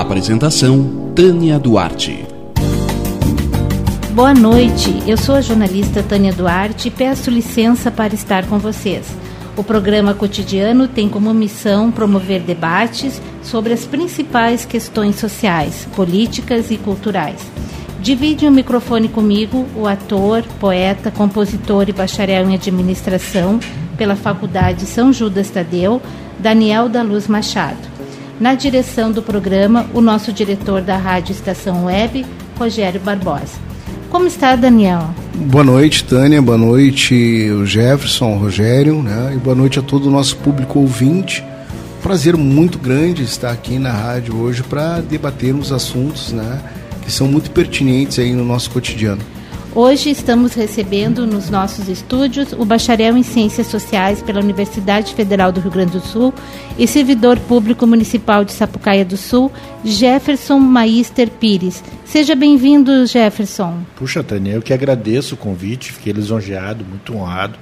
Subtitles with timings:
[0.00, 2.24] Apresentação Tânia Duarte.
[4.14, 9.06] Boa noite, eu sou a jornalista Tânia Duarte e peço licença para estar com vocês.
[9.54, 16.78] O programa cotidiano tem como missão promover debates sobre as principais questões sociais, políticas e
[16.78, 17.42] culturais.
[18.00, 23.60] Divide o microfone comigo o ator, poeta, compositor e bacharel em administração
[23.98, 26.00] pela Faculdade São Judas Tadeu,
[26.38, 27.91] Daniel da Luz Machado.
[28.42, 32.26] Na direção do programa, o nosso diretor da Rádio Estação Web,
[32.58, 33.52] Rogério Barbosa.
[34.10, 35.14] Como está, Daniel?
[35.32, 36.42] Boa noite, Tânia.
[36.42, 39.34] Boa noite, Jefferson, Rogério, né?
[39.36, 41.44] E boa noite a todo o nosso público ouvinte.
[42.02, 46.60] Prazer muito grande estar aqui na rádio hoje para debatermos assuntos, né,
[47.04, 49.22] que são muito pertinentes aí no nosso cotidiano.
[49.74, 55.62] Hoje estamos recebendo nos nossos estúdios o bacharel em Ciências Sociais pela Universidade Federal do
[55.62, 56.34] Rio Grande do Sul
[56.78, 59.50] e servidor público municipal de Sapucaia do Sul,
[59.82, 61.82] Jefferson Maister Pires.
[62.04, 63.78] Seja bem-vindo, Jefferson.
[63.96, 67.58] Puxa, Tânia, eu que agradeço o convite, fiquei lisonjeado, muito honrado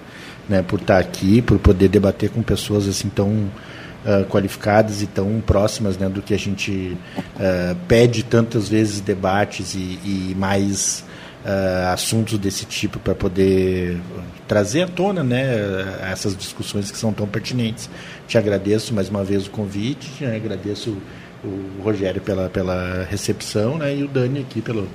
[0.48, 5.40] né, por estar aqui, por poder debater com pessoas assim tão uh, qualificadas e tão
[5.46, 6.96] próximas né, do que a gente
[7.36, 11.04] uh, pede tantas vezes debates e, e mais
[11.44, 13.98] uh, assuntos desse tipo para poder
[14.46, 15.44] trazer à tona né,
[16.10, 17.88] essas discussões que são tão pertinentes.
[18.26, 20.96] Te agradeço mais uma vez o convite, te agradeço
[21.44, 24.88] o Rogério pela, pela recepção né, e o Dani aqui pelo,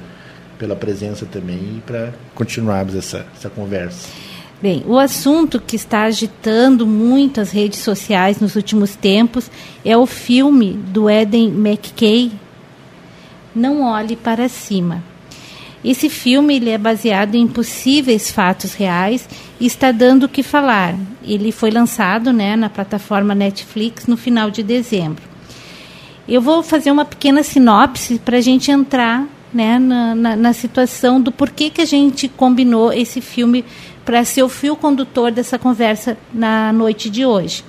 [0.60, 4.10] pela presença também para continuarmos essa, essa conversa.
[4.62, 9.52] Bem, o assunto que está agitando muito as redes sociais nos últimos tempos
[9.84, 12.32] é o filme do Eden McKay,
[13.54, 15.15] Não Olhe Para Cima.
[15.86, 19.30] Esse filme ele é baseado em possíveis fatos reais
[19.60, 20.96] e está dando o que falar.
[21.24, 25.22] Ele foi lançado né, na plataforma Netflix no final de dezembro.
[26.28, 31.22] Eu vou fazer uma pequena sinopse para a gente entrar né, na, na, na, situação
[31.22, 33.64] do porquê que a gente combinou esse filme
[34.04, 37.64] para ser o fio condutor dessa conversa na noite de hoje.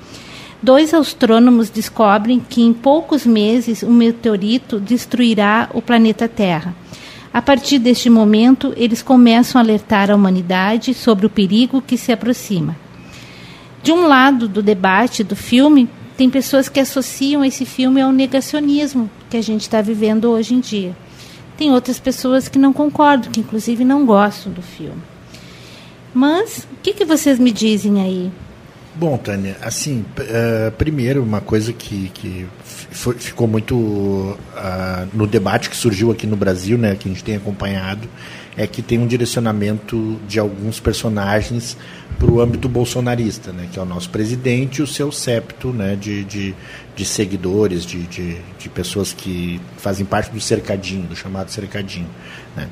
[0.62, 6.74] Dois astrônomos descobrem que em poucos meses um meteorito destruirá o planeta Terra.
[7.36, 12.10] A partir deste momento, eles começam a alertar a humanidade sobre o perigo que se
[12.10, 12.74] aproxima.
[13.82, 15.86] De um lado do debate do filme,
[16.16, 20.60] tem pessoas que associam esse filme ao negacionismo que a gente está vivendo hoje em
[20.60, 20.96] dia.
[21.58, 25.02] Tem outras pessoas que não concordam, que inclusive não gostam do filme.
[26.14, 28.32] Mas o que, que vocês me dizem aí?
[28.94, 32.46] Bom, Tânia, assim, uh, primeiro, uma coisa que, que
[32.96, 34.38] foi, ficou muito uh,
[35.12, 38.08] no debate que surgiu aqui no Brasil, né, que a gente tem acompanhado,
[38.56, 41.76] é que tem um direcionamento de alguns personagens
[42.18, 45.94] para o âmbito bolsonarista, né, que é o nosso presidente e o seu septo né,
[45.94, 46.54] de, de,
[46.96, 52.08] de seguidores, de, de, de pessoas que fazem parte do cercadinho, do chamado cercadinho.
[52.56, 52.66] Né.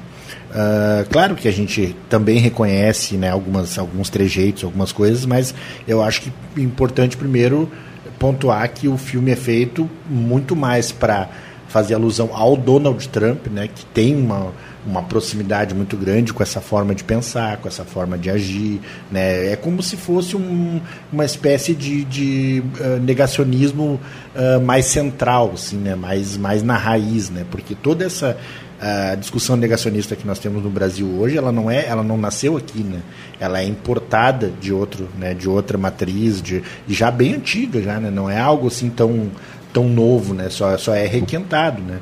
[0.50, 5.54] Uh, claro que a gente também reconhece né, algumas, alguns trejeitos, algumas coisas, mas
[5.86, 7.70] eu acho que é importante primeiro
[8.18, 11.28] pontuar que o filme é feito muito mais para
[11.68, 14.52] fazer alusão ao Donald Trump, né, que tem uma,
[14.86, 18.80] uma proximidade muito grande com essa forma de pensar, com essa forma de agir.
[19.10, 19.52] Né?
[19.52, 20.80] É como se fosse um,
[21.12, 24.00] uma espécie de, de uh, negacionismo
[24.36, 25.96] uh, mais central, assim, né?
[25.96, 27.44] mais, mais na raiz, né?
[27.50, 28.36] porque toda essa
[28.80, 32.56] a discussão negacionista que nós temos no Brasil hoje, ela não é, ela não nasceu
[32.56, 33.00] aqui, né?
[33.40, 38.10] Ela é importada de outro, né, de outra matriz, de já bem antiga já, né?
[38.10, 39.30] Não é algo assim tão
[39.72, 40.48] tão novo, né?
[40.50, 41.98] Só só é requentado, né?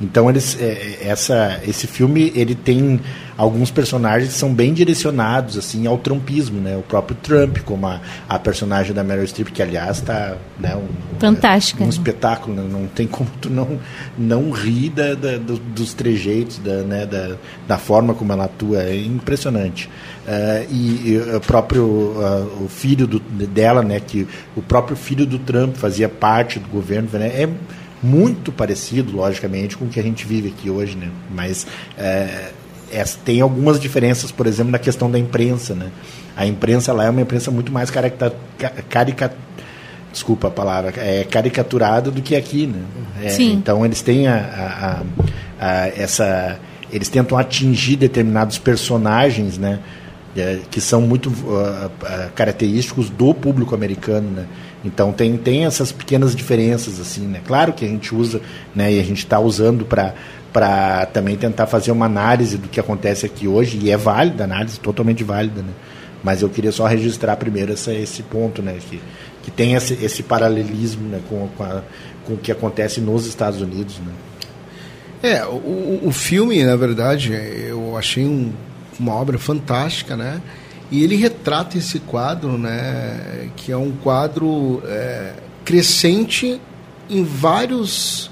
[0.00, 3.00] Então eles, é, essa, esse filme ele tem
[3.36, 6.76] alguns personagens que são bem direcionados assim ao trumpismo, né?
[6.76, 10.88] O próprio Trump, como a, a personagem da Meryl Streep, que aliás está né, um,
[11.18, 12.68] fantástica, um espetáculo, né?
[12.70, 13.78] não tem como tu não
[14.18, 17.36] não rir da, da, dos trejeitos, da, né, da,
[17.66, 19.88] da forma como ela atua, é impressionante.
[20.22, 23.98] Uh, e, e, o próprio uh, o filho do, dela, né?
[23.98, 27.26] Que o próprio filho do Trump fazia parte do governo, né?
[27.26, 27.48] É,
[28.02, 31.08] muito parecido, logicamente, com o que a gente vive aqui hoje, né?
[31.30, 31.66] Mas
[31.96, 32.50] é,
[32.90, 35.90] é, tem algumas diferenças, por exemplo, na questão da imprensa, né?
[36.36, 38.34] A imprensa lá é uma imprensa muito mais carica,
[38.88, 39.32] carica,
[40.10, 42.80] desculpa a palavra, é caricaturado do que aqui, né?
[43.22, 43.28] É.
[43.52, 45.02] Então eles têm a,
[45.60, 46.58] a- a- essa,
[46.90, 49.78] eles tentam atingir determinados personagens, né?
[50.36, 51.30] é, que são muito
[52.04, 54.46] ah, característicos do público americano, né?
[54.84, 57.40] Então tem, tem essas pequenas diferenças assim, né?
[57.46, 58.40] Claro que a gente usa,
[58.74, 58.92] né?
[58.92, 60.14] E a gente está usando para
[60.52, 64.78] para também tentar fazer uma análise do que acontece aqui hoje e é válida, análise
[64.78, 65.70] totalmente válida, né?
[66.22, 68.76] Mas eu queria só registrar primeiro essa, esse ponto, né?
[68.90, 69.00] Que,
[69.44, 71.20] que tem esse, esse paralelismo né?
[71.28, 71.82] com, com, a-
[72.26, 74.12] com o que acontece nos Estados Unidos, né?
[75.22, 78.52] É, o, o filme, na verdade, eu achei um-
[79.00, 80.40] uma obra fantástica, né?
[80.92, 83.48] E ele retrata esse quadro, né?
[83.56, 85.32] Que é um quadro é,
[85.64, 86.60] crescente
[87.08, 88.30] em vários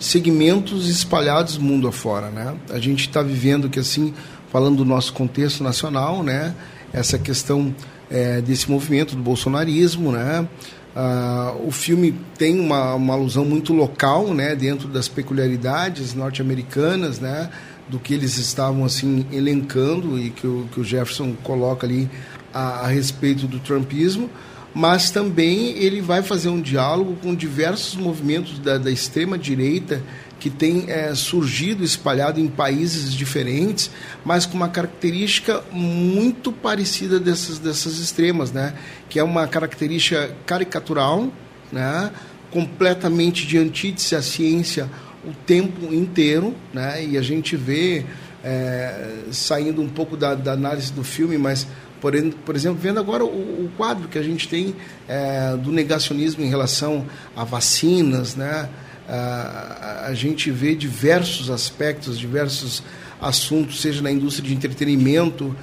[0.00, 2.56] segmentos espalhados mundo afora, né?
[2.70, 4.14] A gente está vivendo que assim,
[4.50, 6.54] falando do nosso contexto nacional, né?
[6.94, 7.74] Essa questão
[8.10, 10.48] é, desse movimento do bolsonarismo, né?
[10.96, 17.50] Ah, o filme tem uma, uma alusão muito local, né, dentro das peculiaridades norte-americanas, né,
[17.88, 22.08] do que eles estavam assim elencando e que o, que o Jefferson coloca ali
[22.52, 24.30] a, a respeito do trumpismo,
[24.74, 30.02] mas também ele vai fazer um diálogo com diversos movimentos da, da extrema direita
[30.38, 33.90] que tem eh, surgido espalhado em países diferentes,
[34.24, 38.74] mas com uma característica muito parecida dessas, dessas extremas, né?
[39.08, 41.32] que é uma característica caricatural,
[41.72, 42.12] né?
[42.50, 44.88] completamente de antítese à ciência
[45.28, 47.04] o tempo inteiro, né?
[47.04, 48.04] e a gente vê,
[48.42, 51.66] eh, saindo um pouco da, da análise do filme, mas
[52.00, 52.12] por,
[52.44, 54.74] por exemplo, vendo agora o, o quadro que a gente tem
[55.08, 58.68] eh, do negacionismo em relação a vacinas, né?
[59.08, 62.82] A gente vê diversos aspectos, diversos
[63.18, 65.56] assuntos, seja na indústria de entretenimento,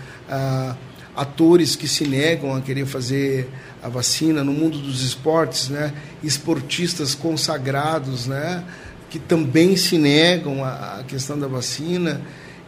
[1.15, 3.47] atores que se negam a querer fazer
[3.81, 5.93] a vacina, no mundo dos esportes, né?
[6.23, 8.63] esportistas consagrados, né?
[9.15, 12.19] Que também se negam à questão da vacina.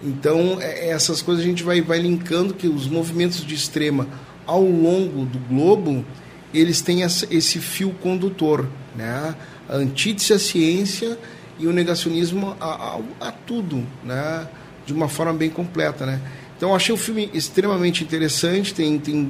[0.01, 4.07] Então, é- essas coisas a gente vai, vai linkando que os movimentos de extrema
[4.45, 6.05] ao longo do globo,
[6.53, 8.65] eles têm esse fio condutor,
[8.95, 9.35] né?
[9.67, 11.19] A antítese à ciência
[11.59, 14.47] e o negacionismo a, a, a tudo, né?
[14.85, 16.21] De uma forma bem completa, né?
[16.55, 19.29] Então, achei o filme extremamente interessante, tem, tem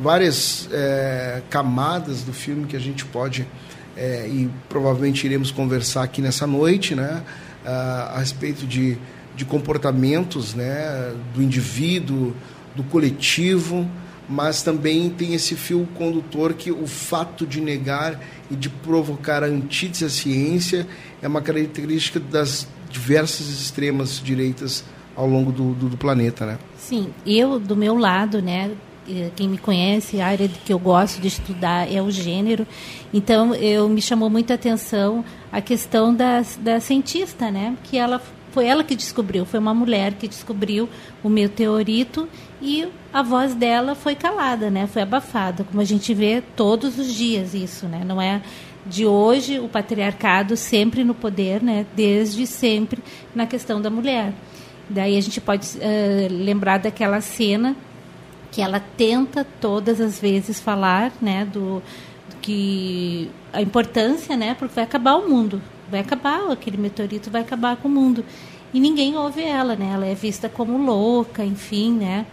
[0.00, 3.46] várias eh, camadas do filme que a gente pode
[3.96, 7.22] eh, e provavelmente iremos conversar aqui nessa noite, né?
[7.64, 8.98] Ah, a respeito de,
[9.36, 11.14] de comportamentos, né?
[11.34, 12.34] Do indivíduo,
[12.74, 13.88] do coletivo,
[14.28, 18.20] mas também tem esse fio condutor que o fato de negar
[18.50, 20.86] e de provocar a antítese à ciência
[21.22, 24.84] é uma característica das diversas extremas direitas
[25.16, 26.58] ao longo do, do, do planeta, né?
[26.78, 28.70] Sim, eu, do meu lado, né,
[29.36, 32.66] quem me conhece, a área que eu gosto de estudar é o gênero,
[33.12, 38.20] então eu me chamou muita atenção a questão da, da cientista, né, que ela
[38.50, 40.88] foi ela que descobriu, foi uma mulher que descobriu
[41.22, 42.28] o meteorito
[42.62, 47.12] e a voz dela foi calada, né, foi abafada, como a gente vê todos os
[47.12, 48.40] dias isso, né, não é
[48.86, 53.02] de hoje o patriarcado sempre no poder, né, desde sempre
[53.34, 54.32] na questão da mulher.
[54.88, 57.74] Daí a gente pode eh, lembrar daquela cena
[58.54, 61.82] que ela tenta todas as vezes falar, né, do,
[62.30, 67.42] do que a importância, né, porque vai acabar o mundo, vai acabar aquele meteorito, vai
[67.42, 68.24] acabar com o mundo
[68.74, 69.92] e ninguém ouve ela, né?
[69.94, 72.26] Ela é vista como louca, enfim, né?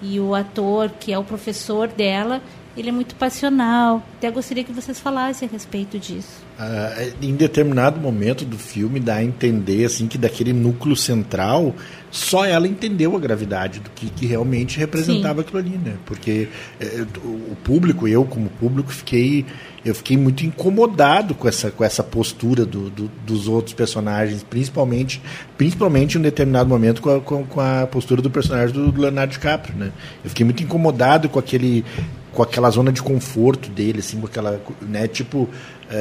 [0.00, 2.40] E o ator que é o professor dela,
[2.74, 4.02] ele é muito passional.
[4.16, 6.42] Até gostaria que vocês falassem a respeito disso.
[6.58, 11.74] Ah, em determinado momento do filme dá a entender assim que daquele núcleo central
[12.16, 15.94] só ela entendeu a gravidade do que, que realmente representava aquilo ali, né?
[16.06, 16.46] Porque
[16.80, 19.44] eh, o público, eu como público, fiquei
[19.84, 25.20] eu fiquei muito incomodado com essa, com essa postura do, do- dos outros personagens, principalmente
[25.58, 29.32] principalmente em um determinado momento com a, com, com a postura do personagem do Leonardo
[29.32, 29.90] DiCaprio, né?
[30.22, 31.84] Eu fiquei muito incomodado com aquele
[32.32, 35.48] com aquela zona de conforto dele, assim, com aquela, né, tipo,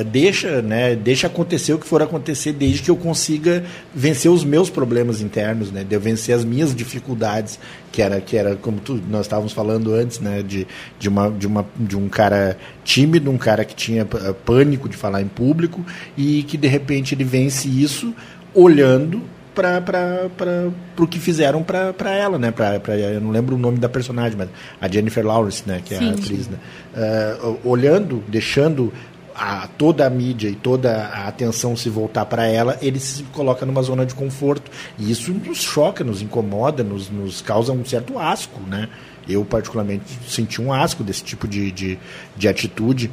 [0.05, 3.63] deixa, né, deixa acontecer o que for acontecer, desde que eu consiga
[3.93, 7.59] vencer os meus problemas internos, né, de eu vencer as minhas dificuldades,
[7.91, 10.65] que era, que era como tu, nós estávamos falando antes, né, de,
[10.97, 14.97] de, uma, de, uma, de um cara tímido, um cara que tinha eh, pânico de
[14.97, 15.85] falar em público
[16.17, 18.13] e que de repente ele vence isso
[18.53, 19.21] olhando
[19.53, 22.51] para o que fizeram para ela, né?
[22.51, 24.49] Pra, pra, eu não lembro o nome da personagem, mas
[24.81, 25.81] a Jennifer Lawrence, né?
[25.83, 26.57] Que é Sim, a atriz, né?
[26.95, 28.91] Ah, olhando, deixando
[29.35, 33.65] a, toda a mídia e toda a atenção se voltar para ela, ele se coloca
[33.65, 34.71] numa zona de conforto.
[34.97, 38.89] E isso nos choca, nos incomoda, nos, nos causa um certo asco, né?
[39.27, 41.99] Eu, particularmente, senti um asco desse tipo de, de,
[42.35, 43.09] de atitude.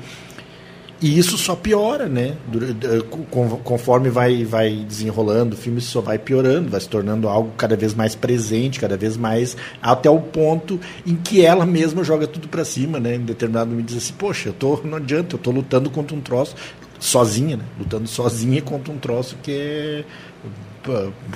[1.03, 2.37] E isso só piora, né?
[3.65, 7.95] Conforme vai, vai desenrolando, o filme só vai piorando, vai se tornando algo cada vez
[7.95, 12.67] mais presente, cada vez mais até o ponto em que ela mesma joga tudo para
[12.67, 13.15] cima, né?
[13.15, 16.21] Em determinado momento diz assim, poxa, eu tô, não adianta, eu tô lutando contra um
[16.21, 16.55] troço
[16.99, 17.65] sozinha, né?
[17.79, 20.05] Lutando sozinha contra um troço que é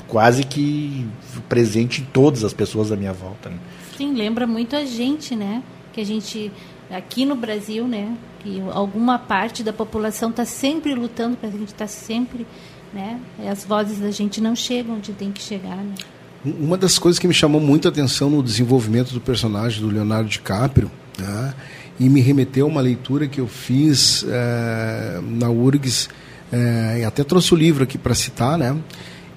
[0.08, 1.06] quase que
[1.48, 3.48] presente em todas as pessoas da minha volta.
[3.48, 3.56] Né?
[3.96, 5.62] Sim, lembra muito a gente, né?
[5.92, 6.52] Que a gente
[6.90, 8.16] aqui no Brasil, né?
[8.40, 12.46] Que alguma parte da população está sempre lutando para a gente estar tá sempre,
[12.92, 13.20] né?
[13.50, 15.94] As vozes da gente não chegam onde tem que chegar, né?
[16.44, 20.28] Uma das coisas que me chamou muito a atenção no desenvolvimento do personagem do Leonardo
[20.28, 21.54] DiCaprio, né?
[21.98, 26.08] e me remeteu a uma leitura que eu fiz é, na URGS,
[26.52, 28.76] é, e até trouxe o livro aqui para citar, né?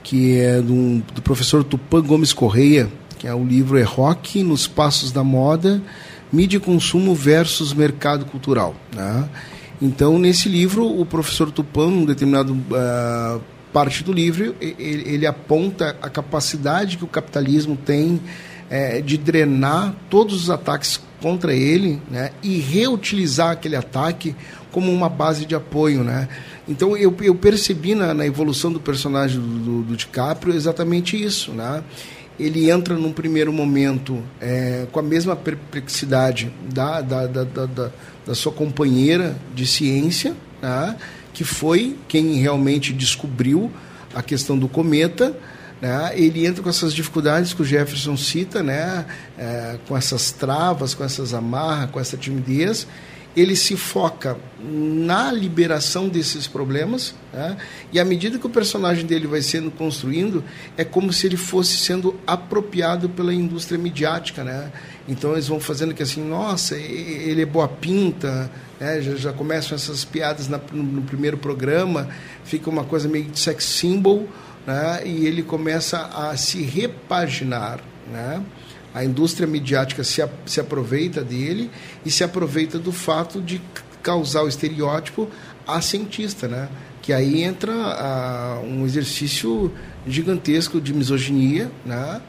[0.04, 4.68] que é do, do professor Tupã Gomes Correia, que é o livro É Rock nos
[4.68, 5.82] Passos da Moda,
[6.32, 8.76] mídia e consumo versus mercado cultural.
[8.96, 9.30] Né?
[9.82, 13.42] Então, nesse livro, o professor Tupã, em determinado uh,
[13.72, 18.20] parte do livro, ele, ele, aponta a capacidade que o capitalismo tem
[18.70, 24.36] é, de drenar todos os ataques contra ele né, e reutilizar aquele ataque
[24.72, 26.04] como uma base de apoio.
[26.04, 26.28] Né?
[26.68, 31.52] Então, eu, eu percebi na, na evolução do personagem do, do, do DiCaprio exatamente isso.
[31.52, 31.84] Né?
[32.40, 37.92] Ele entra num primeiro momento é, com a mesma perplexidade da, da, da, da,
[38.26, 40.96] da sua companheira de ciência, né,
[41.34, 43.72] que foi quem realmente descobriu
[44.14, 45.36] a questão do cometa.
[45.82, 49.06] Né, ele entra com essas dificuldades que o Jefferson cita, né,
[49.38, 52.88] é, com essas travas, com essas amarras, com essa timidez,
[53.38, 57.56] ele se foca na liberação desses problemas, né?
[57.94, 60.44] e à medida que o personagem dele vai sendo construindo,
[60.76, 64.44] é como se ele fosse sendo apropriado pela indústria midiática.
[64.44, 64.72] Né?
[65.08, 69.02] Então eles vão fazendo que assim, nossa, ele é boa pinta, né?
[69.04, 72.10] já, já começam essas piadas na, no, no, primeiro programa,
[72.44, 74.28] fica uma coisa meio de sex symbol,
[74.66, 75.04] né?
[75.06, 77.82] e ele começa a se repaginar.
[78.12, 78.42] Né?
[78.98, 81.70] A indústria midiática se, se aproveita dele
[82.04, 83.62] e se aproveita do fato de
[84.02, 85.30] causar o estereótipo
[85.68, 86.68] a cientista, né?
[87.00, 89.72] Que aí entra a, um exercício
[90.08, 92.20] gigantesco de misoginia, né?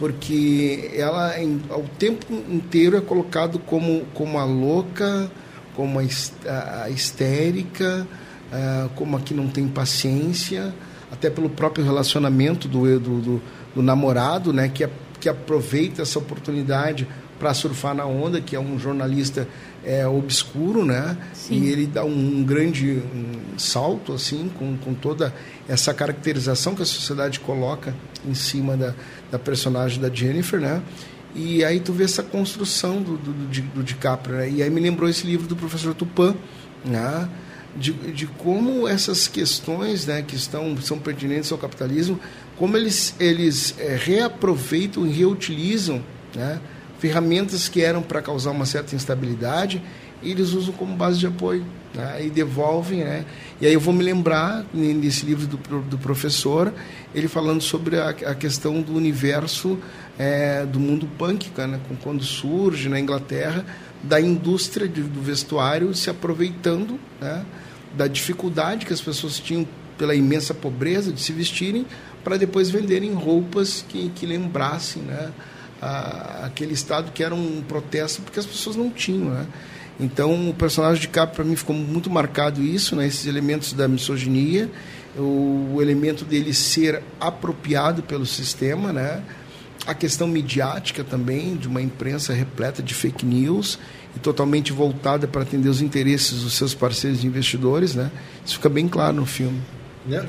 [0.00, 5.30] Porque ela em, ao tempo inteiro é colocado como como a louca,
[5.76, 8.04] como a, a histérica,
[8.50, 10.74] a, como a que não tem paciência,
[11.12, 13.42] até pelo próprio relacionamento do, do, do,
[13.76, 14.68] do namorado, né?
[14.68, 14.90] Que é
[15.26, 19.48] que aproveita essa oportunidade para surfar na onda, que é um jornalista
[19.84, 21.18] é, obscuro, né?
[21.34, 21.62] Sim.
[21.62, 25.34] E ele dá um, um grande um salto, assim, com, com toda
[25.68, 27.92] essa caracterização que a sociedade coloca
[28.24, 28.94] em cima da,
[29.28, 30.80] da personagem da Jennifer, né?
[31.34, 34.48] E aí tu vê essa construção do, do, do, do DiCaprio, né?
[34.48, 36.36] E aí me lembrou esse livro do professor Tupã,
[36.84, 37.28] né?
[37.74, 42.18] De, de como essas questões né, que estão, são pertinentes ao capitalismo
[42.58, 46.02] como eles, eles é, reaproveitam e reutilizam
[46.34, 46.60] né,
[46.98, 49.82] ferramentas que eram para causar uma certa instabilidade
[50.22, 53.00] e eles usam como base de apoio né, e devolvem.
[53.00, 53.24] Né?
[53.60, 56.72] E aí eu vou me lembrar, nesse livro do, do professor,
[57.14, 59.78] ele falando sobre a, a questão do universo
[60.18, 63.64] é, do mundo punk, né, quando surge na Inglaterra,
[64.02, 67.44] da indústria de, do vestuário se aproveitando né,
[67.94, 71.86] da dificuldade que as pessoas tinham pela imensa pobreza de se vestirem
[72.26, 75.30] para depois venderem roupas que, que lembrassem né,
[75.80, 79.30] a, aquele estado que era um protesto, porque as pessoas não tinham.
[79.30, 79.46] Né?
[80.00, 83.86] Então, o personagem de Cap, para mim, ficou muito marcado isso, né, esses elementos da
[83.86, 84.68] misoginia,
[85.16, 89.22] o, o elemento dele ser apropriado pelo sistema, né,
[89.86, 93.78] a questão midiática também, de uma imprensa repleta de fake news
[94.16, 97.94] e totalmente voltada para atender os interesses dos seus parceiros investidores.
[97.94, 98.10] Né?
[98.44, 99.62] Isso fica bem claro no filme.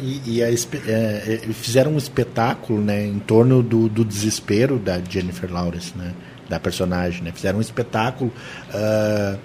[0.01, 0.53] E, e a, é,
[0.89, 6.13] é fizeram um espetáculo né, em torno do, do, desespero da Jennifer Lawrence, né,
[6.49, 7.23] da personagem.
[7.23, 7.31] Né?
[7.31, 8.31] Fizeram um espetáculo.
[8.73, 9.37] Uh,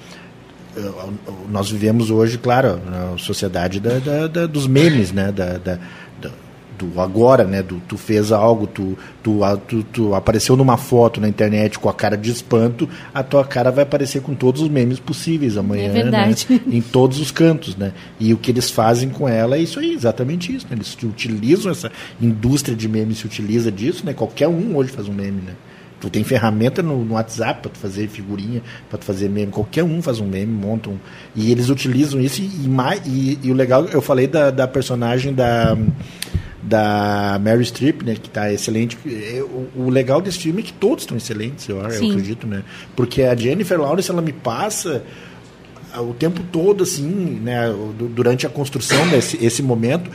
[1.51, 5.31] nós vivemos hoje, claro, na sociedade da, da, da, dos memes, né?
[5.31, 5.79] Da, da,
[6.79, 7.63] do agora, né?
[7.63, 11.95] Do, tu fez algo, tu, tu, tu, tu, apareceu numa foto na internet com a
[11.95, 16.05] cara de espanto, a tua cara vai aparecer com todos os memes possíveis amanhã, é.
[16.05, 16.35] Né?
[16.67, 17.93] em todos os cantos, né?
[18.19, 20.67] E o que eles fazem com ela é isso aí, exatamente isso.
[20.69, 20.77] Né?
[20.77, 24.13] Eles utilizam essa indústria de memes, se utiliza disso, né?
[24.13, 25.55] Qualquer um hoje faz um meme, né?
[26.03, 28.61] Tu tem ferramenta no, no WhatsApp para tu fazer figurinha,
[28.91, 29.53] para tu fazer meme.
[29.53, 30.99] Qualquer um faz um meme, monta um.
[31.33, 35.33] E eles utilizam isso e, e, e, e o legal, eu falei da, da personagem
[35.33, 35.79] da
[36.63, 38.97] da Mary Streep, né, que está excelente.
[39.07, 42.63] É, o, o, legal desse filme é que todos estão excelentes, eu, eu acredito, né?
[42.95, 45.03] Porque a Jennifer Lawrence ela me passa
[46.01, 47.65] o tempo todo, assim, né,
[48.15, 50.11] durante a construção desse esse momento,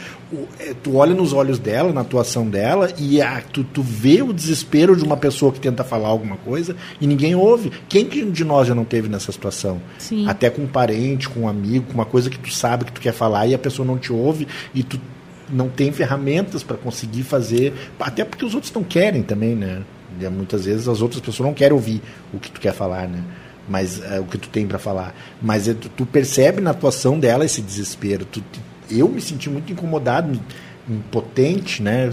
[0.60, 4.34] é, tu olha nos olhos dela, na atuação dela, e a, tu, tu vê o
[4.34, 7.72] desespero de uma pessoa que tenta falar alguma coisa e ninguém ouve.
[7.88, 9.80] Quem de nós já não teve nessa situação?
[10.00, 10.28] Sim.
[10.28, 13.02] Até com um parente, com um amigo, com uma coisa que tu sabe que tu
[13.02, 15.00] quer falar e a pessoa não te ouve e tu
[15.50, 19.82] não tem ferramentas para conseguir fazer, até porque os outros não querem também, né?
[20.32, 22.02] Muitas vezes as outras pessoas não querem ouvir
[22.34, 23.24] o que tu quer falar, né?
[23.68, 25.14] mas é, o que tu tem para falar.
[25.42, 28.26] Mas é, tu, tu, percebe na atuação dela esse desespero.
[28.26, 28.42] Tu,
[28.90, 30.40] eu me senti muito incomodado,
[30.90, 32.10] impotente, né,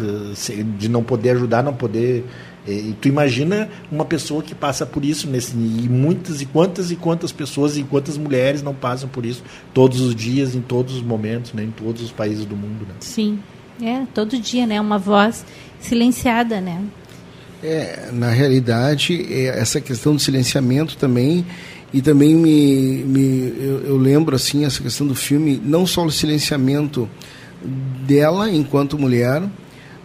[0.76, 2.24] de não poder ajudar, não poder.
[2.66, 6.97] E tu imagina uma pessoa que passa por isso nesse e muitas e quantas e
[6.97, 9.42] quantas pessoas e quantas mulheres não passam por isso
[9.75, 12.87] todos os dias, em todos os momentos, né, em todos os países do mundo.
[12.88, 12.94] Né?
[13.00, 13.38] Sim,
[13.83, 15.44] é todo dia, né, uma voz
[15.78, 16.80] silenciada, né.
[17.62, 21.44] É, na realidade, é essa questão do silenciamento também,
[21.92, 26.11] e também me, me eu, eu, lembro assim essa questão do filme, não só o
[26.11, 27.09] silenciamento
[28.06, 29.42] dela enquanto mulher,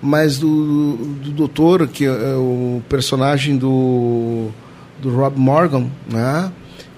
[0.02, 4.50] mas do, do doutor, que é o personagem do,
[5.02, 6.52] do Rob Morgan, né?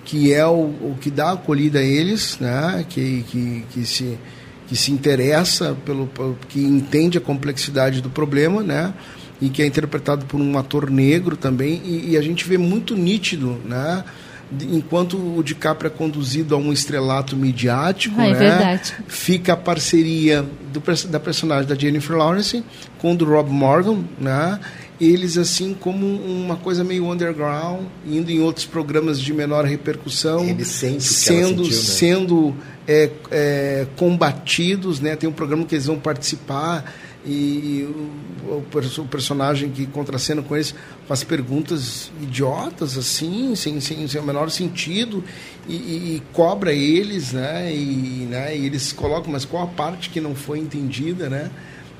[0.05, 2.85] que é o, o que dá acolhida a eles, né?
[2.87, 4.17] que, que, que se
[4.67, 6.09] que se interessa pelo
[6.47, 8.93] que entende a complexidade do problema, né?
[9.41, 12.95] e que é interpretado por um ator negro também, e, e a gente vê muito
[12.95, 14.03] nítido, né?
[14.69, 18.95] Enquanto o DiCaprio é conduzido a um estrelato midiático, ah, é né, verdade.
[19.07, 22.63] fica a parceria do, da personagem da Jennifer Lawrence
[22.97, 24.59] com o do Rob Morgan, né,
[24.99, 30.63] eles assim como uma coisa meio underground, indo em outros programas de menor repercussão, Ele
[30.63, 31.71] sente sendo sentiu, né?
[31.71, 32.55] sendo
[32.87, 36.83] é, é, combatidos, né, tem um programa que eles vão participar
[37.25, 37.87] e
[38.47, 40.73] o, o, personagem que contracena com eles
[41.07, 45.23] faz perguntas idiotas assim sem, sem, sem o menor sentido
[45.67, 50.09] e, e, e, cobra eles né e, né e eles colocam mas qual a parte
[50.09, 51.51] que não foi entendida né?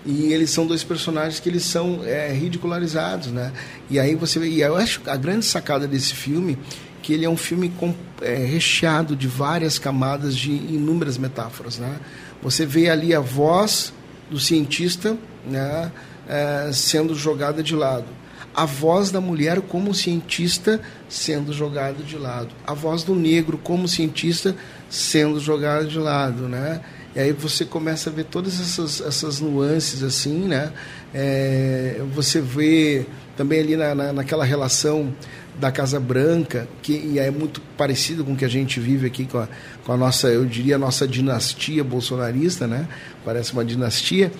[0.04, 3.54] E eles são dois personagens que eles são é, ridicularizados né?
[3.92, 6.58] E aí você e eu acho a grande sacada desse filme
[7.04, 12.00] que ele é um filme com, é, recheado de várias camadas de inúmeras metáforas né?
[12.42, 13.94] Você vê ali a voz
[14.32, 15.92] do cientista né,
[16.28, 18.08] é, sendo jogada de lado.
[18.54, 22.50] A voz da mulher como cientista sendo jogada de lado.
[22.66, 24.56] A voz do negro como cientista
[24.90, 26.82] sendo jogada de lado, né?
[27.16, 30.72] E aí você começa a ver todas essas, essas nuances assim, né?
[31.14, 35.14] É, você vê também ali na, na, naquela relação
[35.60, 39.38] da Casa Branca, que é muito parecido com o que a gente vive aqui com
[39.38, 39.48] a,
[39.86, 42.88] com a nossa, eu diria, nossa dinastia bolsonarista, né?
[43.24, 44.32] Parece uma dinastia.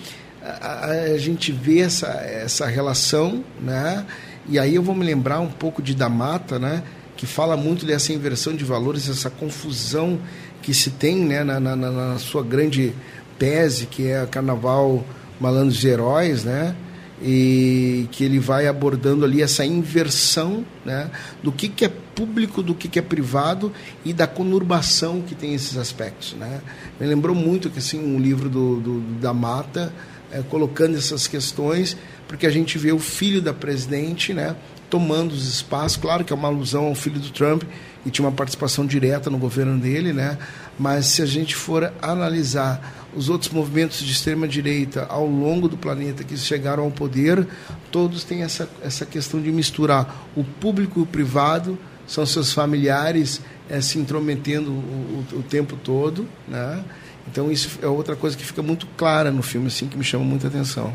[0.42, 4.04] A, a, gente vê essa, essa relação, né?
[4.48, 6.82] E aí eu vou me lembrar um pouco de Damata, né?
[7.16, 10.18] Que fala muito dessa inversão de valores, essa confusão
[10.60, 11.44] que se tem, né?
[11.44, 12.92] Na, na, na sua grande
[13.38, 15.04] tese, que é Carnaval
[15.38, 16.74] Malandros e Heróis, né?
[17.22, 21.10] E que ele vai abordando ali essa inversão né,
[21.42, 23.72] do que, que é público, do que, que é privado
[24.04, 26.34] e da conurbação que tem esses aspectos.
[26.34, 26.60] Né.
[27.00, 29.92] Me lembrou muito que assim um livro do, do da Mata
[30.32, 34.56] é, colocando essas questões, porque a gente vê o filho da presidente né,
[34.90, 37.62] tomando os espaços, claro que é uma alusão ao filho do Trump
[38.04, 40.38] e tinha uma participação direta no governo dele, né,
[40.78, 45.76] mas se a gente for analisar os outros movimentos de extrema direita ao longo do
[45.76, 47.46] planeta que chegaram ao poder,
[47.90, 53.40] todos têm essa, essa questão de misturar o público e o privado, são seus familiares
[53.70, 56.84] é, se intrometendo o, o, o, tempo todo, né?
[57.30, 60.24] Então isso é outra coisa que fica muito clara no filme, assim, que me chama
[60.24, 60.92] muita atenção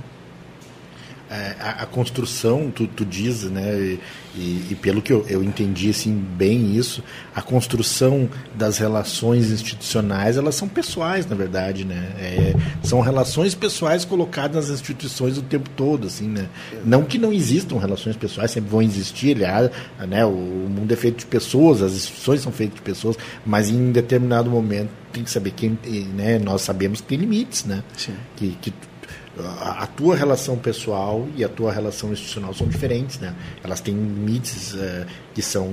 [1.29, 3.97] a, a, construção, tu, tu diz, né,
[4.35, 7.03] e, e, pelo que eu, eu entendi assim, bem isso,
[7.35, 12.11] a construção das relações institucionais, elas são pessoais, na verdade, né?
[12.19, 16.47] É, são relações pessoais colocadas nas instituições o tempo todo, assim, né?
[16.85, 19.71] Não que não existam relações pessoais, sempre vão existir, aliás,
[20.07, 23.69] né, o, o mundo é feito de pessoas, as instituições são feitas de pessoas, mas
[23.69, 25.69] em determinado momento tem que saber que
[26.13, 27.83] né, nós sabemos que tem limites, né?
[27.97, 28.13] Sim.
[28.35, 28.73] Que, que
[29.61, 33.35] a, tua relação pessoal e a tua relação institucional são diferentes, né?
[33.63, 35.71] Elas têm limites uh, que são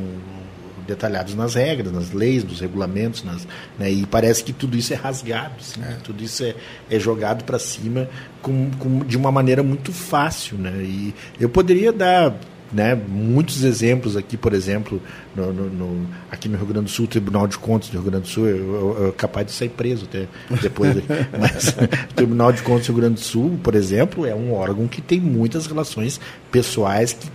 [0.87, 3.47] detalhados nas regras, nas leis, nos regulamentos, nas,
[3.79, 3.91] né?
[3.91, 5.99] e parece que tudo isso é rasgado, assim, né?
[6.05, 6.55] tudo isso é,
[6.91, 8.09] é jogado para cima
[8.43, 10.73] com, com, de uma maneira muito fácil, né?
[10.83, 12.35] E eu poderia dar
[12.73, 15.01] né, muitos exemplos aqui, por exemplo,
[15.35, 18.23] no, no, no, aqui no Rio Grande do Sul, Tribunal de Contas do Rio Grande
[18.23, 20.27] do Sul, eu, eu, eu capaz de sair preso até
[20.61, 20.97] depois.
[21.39, 24.89] mas o Tribunal de Contas do Rio Grande do Sul, por exemplo, é um órgão
[24.89, 27.29] que tem muitas relações pessoais que,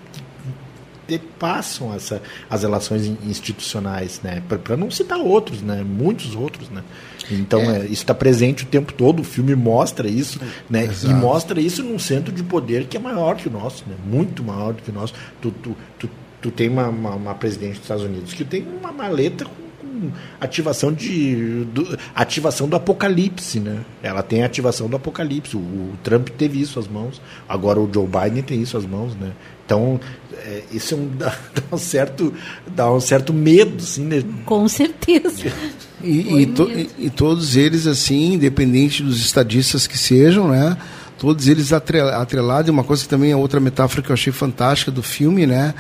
[1.17, 4.43] passam essa, as relações institucionais, né?
[4.63, 5.84] Para não citar outros, né?
[5.84, 6.84] Muitos outros, né?
[7.32, 7.80] Então é.
[7.80, 9.22] É, isso está presente o tempo todo.
[9.22, 10.84] O filme mostra isso, né?
[10.84, 11.08] Exato.
[11.08, 13.95] E mostra isso num centro de poder que é maior que o nosso, né?
[14.06, 15.13] Muito maior do que o nosso.
[15.41, 16.10] Tu, tu, tu,
[16.41, 19.68] tu tem uma, uma, uma presidente dos Estados Unidos que tem uma maleta com
[20.40, 23.80] ativação de do, ativação do apocalipse, né?
[24.02, 25.56] Ela tem a ativação do apocalipse.
[25.56, 27.22] O, o, Trump teve isso às mãos.
[27.48, 29.32] Agora o Joe Biden tem isso às mãos, né?
[29.66, 30.00] Então
[30.34, 32.34] é, isso é um, dá, dá, um certo
[32.68, 34.24] dá um certo medo, assim, né?
[34.46, 35.52] Com certeza.
[36.04, 40.78] E, e, to, e, e todos eles assim, independente dos estadistas que sejam, né?
[41.18, 45.04] Todos eles atrelados, uma coisa que também é outra metáfora que eu achei fantástica do
[45.04, 45.74] filme, né?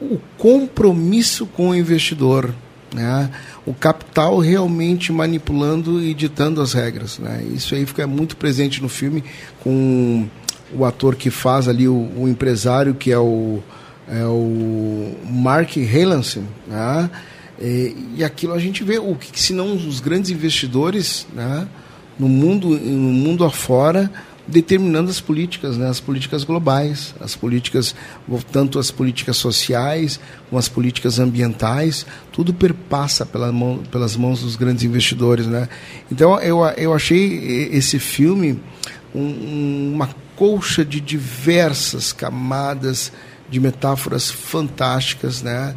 [0.00, 2.54] O compromisso com o investidor
[2.96, 3.30] né?
[3.66, 7.18] o capital realmente manipulando e ditando as regras.
[7.18, 7.44] Né?
[7.54, 9.22] Isso aí fica muito presente no filme
[9.60, 10.26] com
[10.72, 13.62] o ator que faz ali o, o empresário, que é o,
[14.08, 16.44] é o Mark Helanson.
[16.66, 17.10] Né?
[17.60, 21.68] E, e, aquilo a gente vê, o que se não os grandes investidores né?
[22.18, 24.10] no, mundo, no mundo afora
[24.46, 27.94] determinando as políticas, né, as políticas globais, as políticas,
[28.52, 34.56] tanto as políticas sociais como as políticas ambientais, tudo perpassa pela mão, pelas mãos dos
[34.56, 35.46] grandes investidores.
[35.46, 35.68] Né?
[36.10, 38.60] Então eu, eu achei esse filme
[39.14, 43.10] um, uma colcha de diversas camadas
[43.48, 45.74] de metáforas fantásticas, né?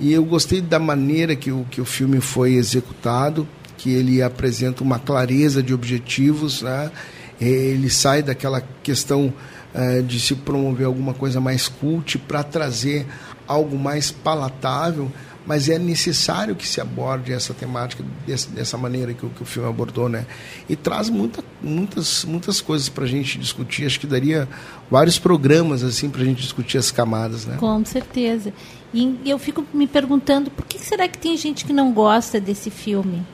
[0.00, 4.82] E eu gostei da maneira que o, que o filme foi executado, que ele apresenta
[4.82, 6.90] uma clareza de objetivos, né?
[7.40, 9.32] Ele sai daquela questão
[9.74, 13.06] uh, de se promover alguma coisa mais cult para trazer
[13.46, 15.10] algo mais palatável,
[15.46, 19.68] mas é necessário que se aborde essa temática desse, dessa maneira que, que, o filme
[19.68, 20.26] abordou, né?
[20.68, 23.86] E traz muita, muitas, muitas coisas para a gente discutir.
[23.86, 24.48] Acho que daria
[24.90, 27.56] vários programas assim para a gente discutir as camadas, né?
[27.58, 28.52] Com certeza.
[28.92, 32.70] E eu fico me perguntando por que será que tem gente que não gosta desse
[32.70, 33.24] filme?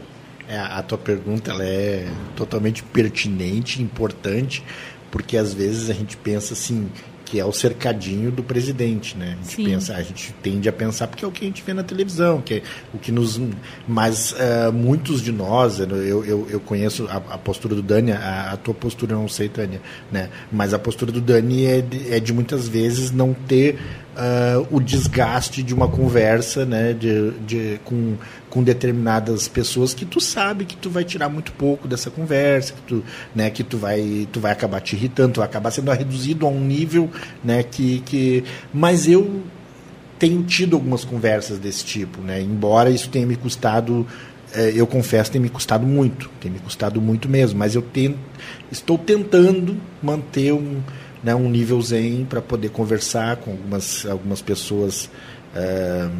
[0.49, 4.63] É, a tua pergunta ela é totalmente pertinente, importante,
[5.11, 6.89] porque às vezes a gente pensa assim
[7.27, 9.33] que é o cercadinho do presidente, né?
[9.33, 9.65] A gente Sim.
[9.65, 12.41] pensa, a gente tende a pensar porque é o que a gente vê na televisão,
[12.41, 12.63] que é
[12.95, 13.41] o que nos,
[13.87, 18.53] mas uh, muitos de nós, eu, eu, eu conheço a, a, postura do Dani, a,
[18.53, 20.31] a, tua postura eu não sei, Tânia, né?
[20.53, 23.77] Mas a postura do Dani é de, é de muitas vezes não ter
[24.17, 28.17] uh, o desgaste de uma conversa né, de, de, com,
[28.57, 32.81] com determinadas pessoas que tu sabe que tu vai tirar muito pouco dessa conversa, que
[32.81, 36.47] tu, né, que tu, vai, tu vai acabar te irritando, tu vai acabar sendo reduzido
[36.47, 37.11] a um nível
[37.45, 38.45] né, que, que.
[38.73, 39.43] Mas eu
[40.19, 42.41] tenho tido algumas conversas desse tipo, né?
[42.41, 44.07] Embora isso tenha me custado,
[44.55, 48.17] eh, eu confesso, tem me custado muito, tem me custado muito mesmo, mas eu tento,
[48.73, 50.81] estou tentando manter um,
[51.23, 55.11] né, um nível zen para poder conversar com algumas, algumas pessoas
[55.55, 56.11] uh,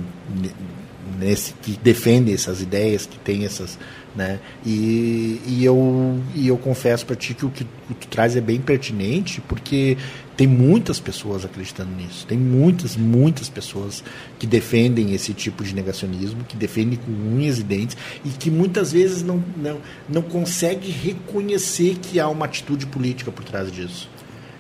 [1.19, 3.79] nesse, que defendem essas ideias, que têm essas.
[4.15, 4.41] Né?
[4.65, 8.61] E, e, eu, e eu confesso para ti que o que tu traz é bem
[8.61, 9.99] pertinente, porque
[10.37, 12.27] tem muitas pessoas acreditando nisso.
[12.27, 14.03] Tem muitas, muitas pessoas
[14.39, 18.93] que defendem esse tipo de negacionismo, que defendem com unhas e dentes e que muitas
[18.93, 24.09] vezes não, não, não consegue reconhecer que há uma atitude política por trás disso.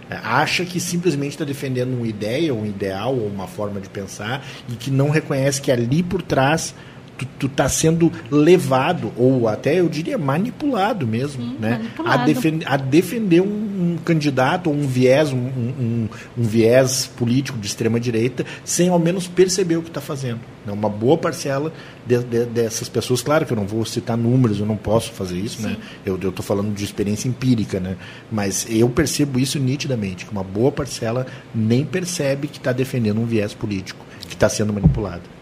[0.09, 4.45] É, acha que simplesmente está defendendo uma ideia, um ideal ou uma forma de pensar
[4.69, 6.75] e que não reconhece que ali por trás
[7.17, 11.79] tu, tu tá sendo levado ou até eu diria manipulado mesmo, Sim, né?
[11.79, 12.23] Manipulado.
[12.23, 17.59] A, defend, a defender um, um, candidato ou um viés, um, um, um, viés político
[17.59, 20.41] de extrema direita, sem ao menos perceber o que está fazendo.
[20.65, 20.73] Né?
[20.73, 21.73] Uma boa parcela
[22.07, 25.39] de, de, dessas pessoas, claro que eu não vou citar números, eu não posso fazer
[25.39, 25.77] isso, né?
[26.05, 27.97] Eu estou falando de experiência empírica, né?
[28.31, 33.27] Mas eu percebo isso nitidamente, que uma boa parcela nem percebe que está defendendo um
[33.27, 35.36] viés político, que está sendo manipulado.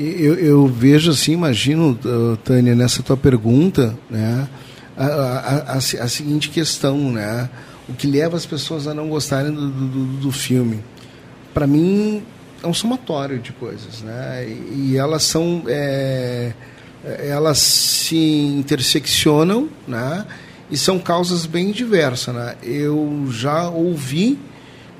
[0.00, 4.48] Eu, eu, vejo assim, imagino, uh, Tânia, nessa tua pergunta, né,
[4.96, 7.50] a, a, a, a, seguinte questão, né,
[7.88, 10.84] o que leva as pessoas a não gostarem do, do, do filme.
[11.52, 12.22] Para mim,
[12.62, 16.52] é um somatório de coisas, né, e, e elas são, é,
[17.04, 20.24] elas se interseccionam, né,
[20.70, 22.54] e são causas bem diversas, né.
[22.62, 24.38] Eu já ouvi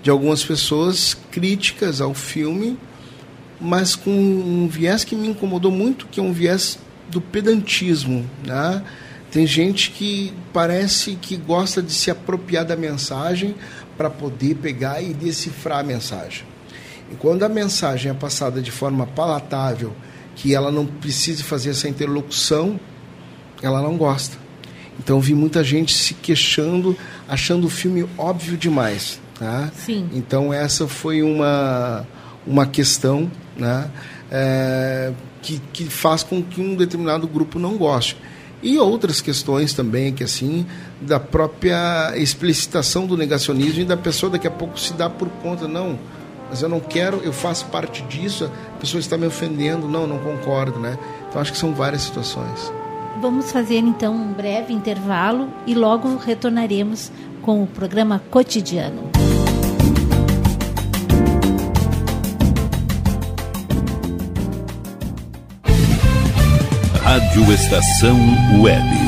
[0.03, 2.77] de algumas pessoas críticas ao filme
[3.61, 8.29] mas com um viés que me incomodou muito, que é um viés do pedantismo.
[8.47, 8.83] Né?
[9.31, 13.55] Tem gente que parece que gosta de se apropriar da mensagem
[13.97, 16.45] para poder pegar e decifrar a mensagem.
[17.11, 19.95] E quando a mensagem é passada de forma palatável,
[20.37, 22.79] que ela não precise fazer essa interlocução,
[23.63, 24.37] ela não gosta.
[24.99, 26.97] Então vi muita gente se queixando,
[27.29, 29.21] achando o filme óbvio demais.
[29.39, 29.71] Tá?
[29.75, 30.09] Sim.
[30.13, 32.07] Então essa foi uma
[32.47, 33.91] uma questão né,
[34.31, 38.17] é, que, que faz com que um determinado grupo não goste.
[38.63, 40.67] E outras questões também, que assim,
[41.01, 45.69] da própria explicitação do negacionismo e da pessoa daqui a pouco se dá por conta,
[45.69, 45.99] não,
[46.51, 50.19] mas eu não quero, eu faço parte disso, a pessoa está me ofendendo, não, não
[50.19, 50.99] concordo, né?
[51.29, 52.73] Então acho que são várias situações.
[53.21, 59.11] Vamos fazer então um breve intervalo e logo retornaremos com o programa cotidiano.
[67.53, 68.19] Estação
[68.61, 69.08] Web.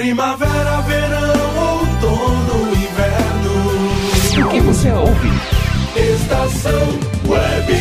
[0.00, 4.46] Primavera, verão, outono, inverno.
[4.46, 5.28] O que você ouve?
[5.94, 6.88] Estação
[7.28, 7.72] Web.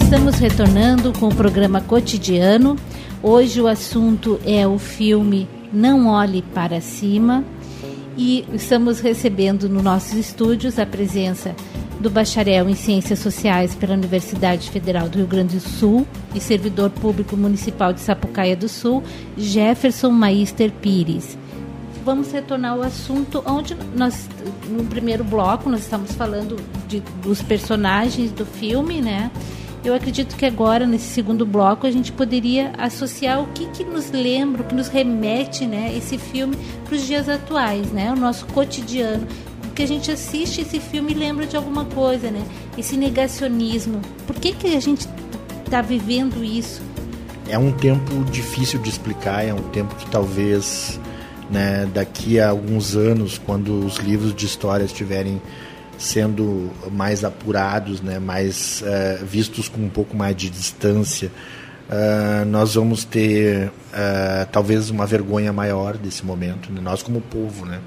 [0.00, 2.78] Estamos retornando com o programa cotidiano.
[3.22, 7.44] Hoje o assunto é o filme Não Olhe para Cima
[8.16, 11.54] e estamos recebendo nos nossos estúdios a presença
[12.00, 16.90] do bacharel em Ciências Sociais pela Universidade Federal do Rio Grande do Sul e servidor
[16.90, 19.02] público municipal de Sapucaia do Sul,
[19.36, 21.38] Jefferson Maister Pires.
[22.04, 24.28] vamos retornar ao assunto onde nós,
[24.68, 29.30] no primeiro bloco, nós estamos falando de, dos personagens do filme, né?
[29.84, 34.10] Eu acredito que agora, nesse segundo bloco, a gente poderia associar o que, que nos
[34.10, 38.10] lembra, o que nos remete, né, esse filme para os dias atuais, né?
[38.10, 39.26] O nosso cotidiano.
[39.60, 42.42] Porque a gente assiste esse filme e lembra de alguma coisa, né?
[42.78, 44.00] Esse negacionismo.
[44.26, 45.06] Por que, que a gente
[45.66, 46.80] está vivendo isso?
[47.46, 50.98] É um tempo difícil de explicar, é um tempo que talvez
[51.50, 55.42] né, daqui a alguns anos, quando os livros de história estiverem
[55.98, 61.30] sendo mais apurados, né, mais uh, vistos com um pouco mais de distância,
[61.88, 67.64] uh, nós vamos ter uh, talvez uma vergonha maior desse momento, né, nós como povo,
[67.64, 67.80] né,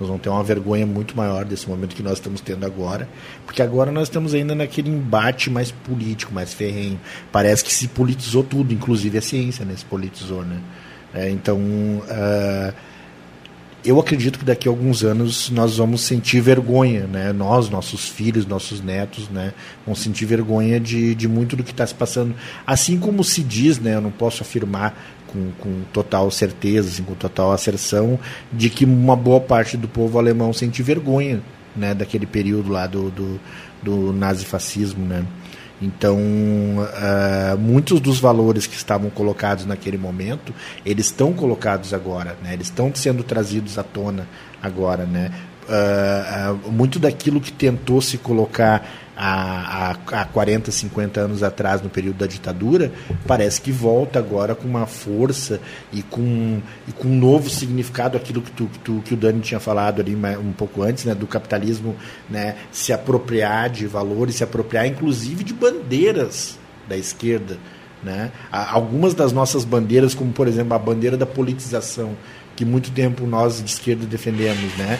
[0.00, 3.08] nós vamos ter uma vergonha muito maior desse momento que nós estamos tendo agora,
[3.44, 7.00] porque agora nós estamos ainda naquele embate mais político, mais ferrenho.
[7.32, 10.60] Parece que se politizou tudo, inclusive a ciência, né, se politizou, né.
[11.12, 11.58] É, então
[13.84, 17.32] eu acredito que daqui a alguns anos nós vamos sentir vergonha, né?
[17.32, 19.52] Nós, nossos filhos, nossos netos, né?
[19.86, 22.34] Vão sentir vergonha de, de muito do que está se passando.
[22.66, 23.94] Assim como se diz, né?
[23.94, 24.94] Eu não posso afirmar
[25.28, 28.18] com, com total certeza, assim, com total asserção,
[28.52, 31.40] de que uma boa parte do povo alemão sente vergonha,
[31.76, 31.94] né?
[31.94, 33.40] Daquele período lá do, do,
[33.82, 35.24] do nazifascismo, né?
[35.80, 40.52] Então, uh, muitos dos valores que estavam colocados naquele momento,
[40.84, 42.52] eles estão colocados agora, né?
[42.52, 44.26] eles estão sendo trazidos à tona
[44.60, 45.04] agora.
[45.04, 45.30] Né?
[45.68, 51.82] Uh, uh, muito daquilo que tentou se colocar há, há, há 40, 50 anos atrás,
[51.82, 52.92] no período da ditadura,
[53.26, 55.60] parece que volta agora com uma força
[55.92, 59.40] e com, e com um novo significado, aquilo que, tu, que, tu, que o Dani
[59.40, 61.96] tinha falado ali um pouco antes, né, do capitalismo
[62.30, 66.56] né, se apropriar de valores, se apropriar inclusive de bandeiras
[66.88, 67.58] da esquerda.
[68.00, 68.30] Né?
[68.52, 72.16] Algumas das nossas bandeiras, como por exemplo a bandeira da politização,
[72.54, 74.98] que muito tempo nós de esquerda defendemos, né?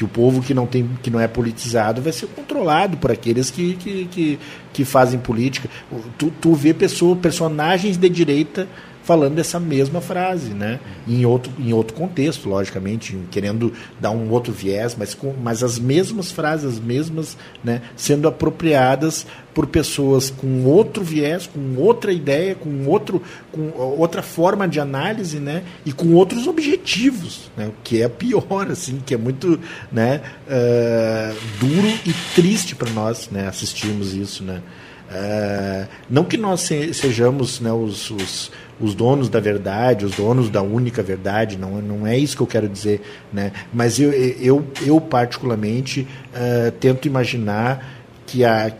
[0.00, 3.50] Que o povo que não tem que não é politizado vai ser controlado por aqueles
[3.50, 4.38] que, que, que,
[4.72, 5.68] que fazem política.
[6.16, 8.66] Tu, tu vê pessoa, personagens de direita
[9.02, 10.78] falando essa mesma frase, né?
[11.06, 15.78] Em outro, em outro contexto, logicamente, querendo dar um outro viés, mas, com, mas as
[15.78, 22.54] mesmas frases, as mesmas, né, sendo apropriadas por pessoas com outro viés, com outra ideia,
[22.54, 25.64] com, outro, com outra forma de análise, né?
[25.84, 27.66] E com outros objetivos, né?
[27.66, 29.58] O que é pior, assim, que é muito,
[29.90, 33.48] né, uh, duro e triste para nós, né?
[33.48, 34.62] Assistirmos isso, né?
[35.10, 40.62] Uh, não que nós sejamos né, os, os os donos da verdade, os donos da
[40.62, 43.52] única verdade, não, não é isso que eu quero dizer, né?
[43.72, 48.72] mas eu, eu, eu particularmente uh, tento imaginar que a,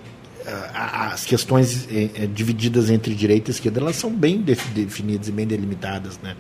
[0.75, 5.47] a, as questões eh, divididas entre direita e esquerda elas são bem definidas e bem
[5.47, 6.19] delimitadas.
[6.23, 6.37] Né?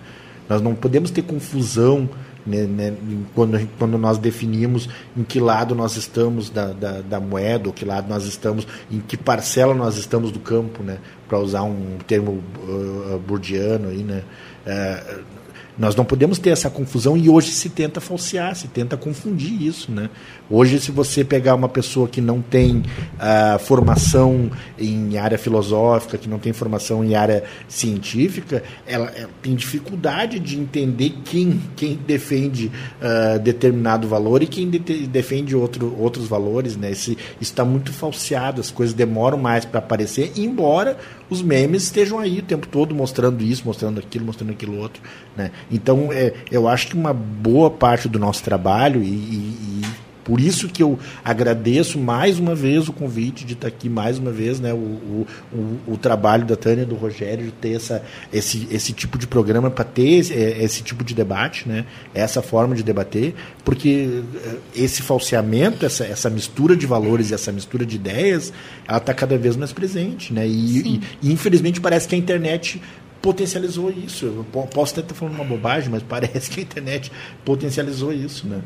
[0.48, 2.08] Nós não podemos ter confusão
[2.46, 2.96] né, né,
[3.34, 7.84] quando, quando nós definimos em que lado nós estamos da, da, da, moeda, ou que
[7.84, 10.98] lado nós estamos, em que parcela nós estamos do campo, né,
[11.28, 14.22] para usar um termo uh, burdiano aí, né,
[14.66, 15.39] uh,
[15.80, 19.90] nós não podemos ter essa confusão e hoje se tenta falsear, se tenta confundir isso.
[19.90, 20.10] Né?
[20.50, 22.82] Hoje, se você pegar uma pessoa que não tem
[23.16, 29.54] uh, formação em área filosófica, que não tem formação em área científica, ela, ela tem
[29.54, 36.28] dificuldade de entender quem, quem defende uh, determinado valor e quem de, defende outro, outros
[36.28, 36.76] valores.
[36.76, 36.90] Né?
[36.90, 40.98] Isso está muito falseado, as coisas demoram mais para aparecer, embora
[41.30, 45.00] os memes estejam aí o tempo todo mostrando isso, mostrando aquilo, mostrando aquilo outro.
[45.36, 45.52] Né?
[45.70, 49.82] Então, é, eu acho que uma boa parte do nosso trabalho, e, e, e
[50.30, 54.30] por isso que eu agradeço mais uma vez o convite de estar aqui mais uma
[54.30, 58.00] vez, né, o, o, o, o trabalho da Tânia e do Rogério de ter essa,
[58.32, 62.40] esse, esse tipo de programa para ter esse, é, esse, tipo de debate, né, essa
[62.40, 67.84] forma de debater, porque eh, esse falseamento, essa, essa mistura de valores e essa mistura
[67.84, 68.52] de ideias,
[68.86, 70.32] ela está cada vez mais presente.
[70.32, 72.80] Né, e, e, e infelizmente parece que a internet
[73.20, 74.26] potencializou isso.
[74.26, 77.10] Eu posso até estar falando uma bobagem, mas parece que a internet
[77.44, 78.60] potencializou isso, né?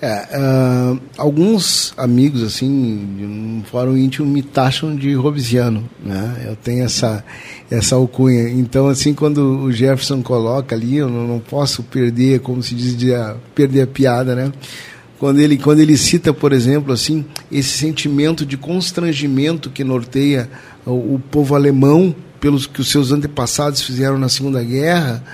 [0.00, 6.44] É, uh, alguns amigos, assim, no fórum íntimo me taxam de robesiano, né?
[6.46, 7.24] Eu tenho essa,
[7.70, 8.48] essa alcunha.
[8.50, 12.94] Então, assim, quando o Jefferson coloca ali, eu não, não posso perder, como se diz,
[13.54, 14.52] perder a piada, né?
[15.18, 20.50] Quando ele, quando ele cita, por exemplo, assim, esse sentimento de constrangimento que norteia
[20.84, 25.24] o, o povo alemão pelos que os seus antepassados fizeram na Segunda Guerra,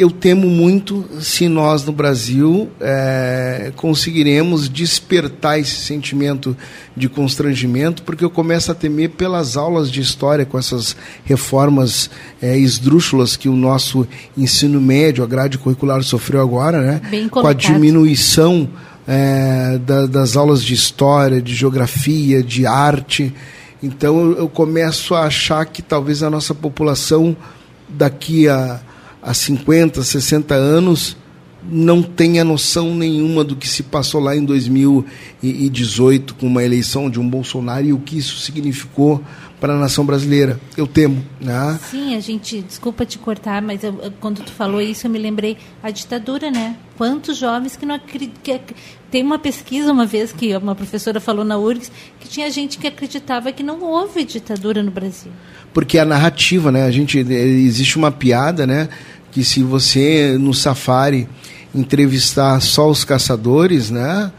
[0.00, 6.56] eu temo muito se nós no Brasil é, conseguiremos despertar esse sentimento
[6.96, 12.08] de constrangimento, porque eu começo a temer pelas aulas de história com essas reformas
[12.40, 17.28] é, esdrúxulas que o nosso ensino médio, a grade curricular sofreu agora, né?
[17.30, 18.70] com a diminuição
[19.06, 23.34] é, da, das aulas de história, de geografia, de arte.
[23.82, 27.36] Então eu, eu começo a achar que talvez a nossa população
[27.86, 28.80] daqui a
[29.22, 31.16] há 50, 60 anos
[31.62, 37.20] não tenha noção nenhuma do que se passou lá em 2018 com uma eleição de
[37.20, 39.22] um Bolsonaro e o que isso significou
[39.60, 40.58] para a nação brasileira.
[40.74, 41.22] Eu temo.
[41.38, 41.78] Né?
[41.90, 45.58] Sim, a gente, desculpa te cortar, mas eu, quando tu falou isso, eu me lembrei
[45.82, 46.76] a ditadura, né?
[46.96, 48.60] Quantos jovens que não acreditam.
[49.10, 52.86] Tem uma pesquisa uma vez que uma professora falou na URGS que tinha gente que
[52.86, 55.32] acreditava que não houve ditadura no Brasil.
[55.72, 56.84] Porque a narrativa, né?
[56.84, 58.88] A gente existe uma piada, né?
[59.30, 61.28] Que se você no safari
[61.74, 64.32] entrevistar só os caçadores, né?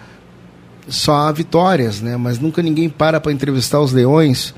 [0.88, 2.18] Só há vitórias, né?
[2.18, 4.54] Mas nunca ninguém para para entrevistar os leões,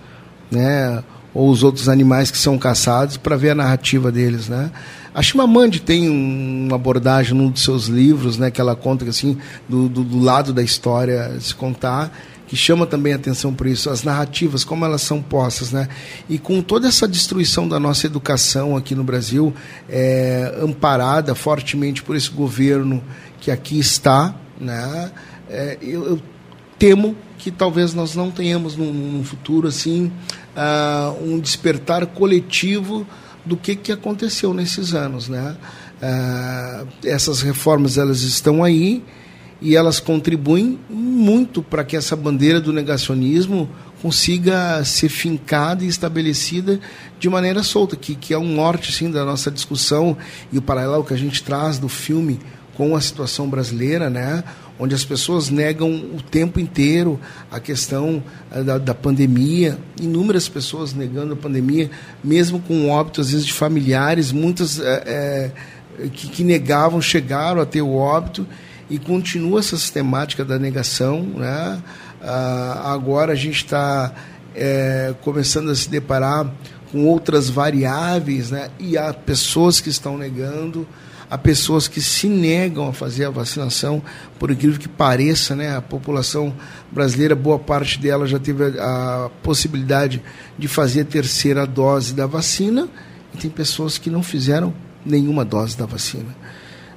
[0.49, 1.03] né?
[1.33, 4.71] Ou os outros animais que são caçados para ver a narrativa deles, né?
[5.13, 8.49] A Chimamande tem uma abordagem num dos seus livros, né?
[8.49, 9.37] Que ela conta assim
[9.69, 12.11] do, do, do lado da história se contar
[12.47, 15.87] que chama também atenção por isso, as narrativas, como elas são postas, né?
[16.29, 19.53] E com toda essa destruição da nossa educação aqui no Brasil,
[19.89, 23.03] é, amparada fortemente por esse governo
[23.39, 25.11] que aqui está, né?
[25.49, 26.21] É, eu, eu,
[26.77, 30.11] temo que talvez nós não tenhamos num, num futuro assim
[30.55, 33.07] uh, um despertar coletivo
[33.45, 35.55] do que, que aconteceu nesses anos, né?
[36.01, 39.03] Uh, essas reformas elas estão aí
[39.63, 43.69] e elas contribuem muito para que essa bandeira do negacionismo
[44.01, 46.81] consiga ser fincada e estabelecida
[47.17, 50.17] de maneira solta, que, que é um norte sim da nossa discussão
[50.51, 52.41] e o paralelo que a gente traz do filme
[52.75, 54.43] com a situação brasileira, né?
[54.77, 57.17] onde as pessoas negam o tempo inteiro
[57.49, 61.89] a questão eh, da, da, pandemia, inúmeras pessoas negando a pandemia,
[62.21, 65.51] mesmo com óbito, às vezes, de familiares, muitas é,
[65.99, 68.45] é, que, que negavam, chegaram a ter o óbito,
[68.93, 71.23] e continua essa sistemática da negação.
[71.23, 71.81] Né?
[72.21, 74.13] Ah, agora a gente está
[74.53, 76.47] é, começando a se deparar
[76.91, 78.69] com outras variáveis, né?
[78.77, 80.87] e há pessoas que estão negando,
[81.27, 83.99] há pessoas que se negam a fazer a vacinação,
[84.37, 85.75] por incrível que pareça, né?
[85.75, 86.53] a população
[86.91, 90.21] brasileira, boa parte dela já teve a, a possibilidade
[90.55, 92.87] de fazer a terceira dose da vacina,
[93.33, 94.71] e tem pessoas que não fizeram
[95.03, 96.42] nenhuma dose da vacina.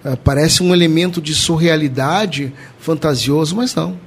[0.07, 3.99] Ah, parece um elemento de surrealidade fantasioso, mas não.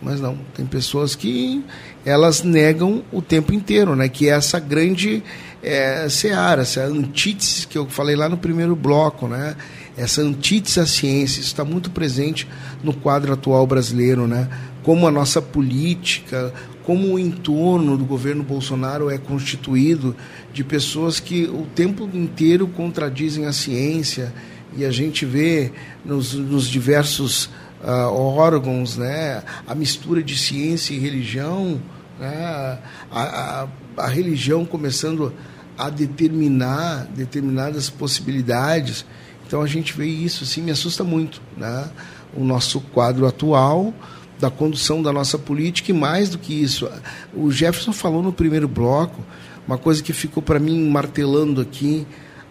[0.00, 0.38] Mas não.
[0.54, 1.64] Tem pessoas que
[2.04, 4.08] elas negam o tempo inteiro, né?
[4.08, 5.20] Que é essa grande
[5.60, 9.56] é, seara, essa antítese que eu falei lá no primeiro bloco, né?
[9.96, 12.46] Essa antítese à ciência, está muito presente
[12.80, 14.48] no quadro atual brasileiro, né?
[14.84, 20.14] Como a nossa política, como o entorno do governo Bolsonaro é constituído
[20.52, 24.32] de pessoas que o tempo inteiro contradizem a ciência,
[24.76, 25.72] e a gente vê
[26.04, 27.46] nos, nos diversos
[27.82, 31.80] uh, órgãos né, a mistura de ciência e religião,
[32.18, 32.78] né, a,
[33.10, 35.32] a, a religião começando
[35.76, 39.04] a determinar determinadas possibilidades.
[39.46, 41.90] Então a gente vê isso, assim, me assusta muito, né?
[42.34, 43.92] O nosso quadro atual
[44.38, 46.90] da condução da nossa política e mais do que isso,
[47.32, 49.22] o Jefferson falou no primeiro bloco
[49.66, 52.04] uma coisa que ficou para mim martelando aqui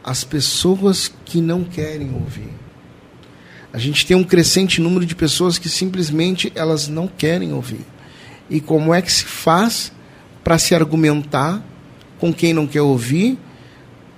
[0.04, 2.50] as pessoas que não querem ouvir.
[3.74, 7.86] A gente tem um crescente número de pessoas que simplesmente elas não querem ouvir.
[8.50, 9.92] E como é que se faz
[10.44, 11.64] para se argumentar
[12.20, 13.38] com quem não quer ouvir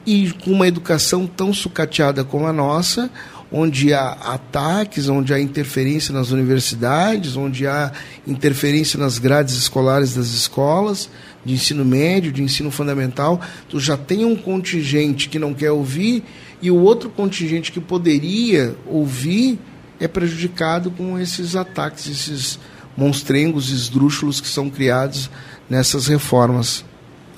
[0.05, 3.09] e com uma educação tão sucateada como a nossa,
[3.51, 7.91] onde há ataques, onde há interferência nas universidades, onde há
[8.25, 11.09] interferência nas grades escolares das escolas,
[11.45, 16.23] de ensino médio, de ensino fundamental, tu já tem um contingente que não quer ouvir
[16.61, 19.59] e o outro contingente que poderia ouvir
[19.99, 22.59] é prejudicado com esses ataques, esses
[22.95, 25.29] monstrengos, esdrúxulos que são criados
[25.69, 26.85] nessas reformas.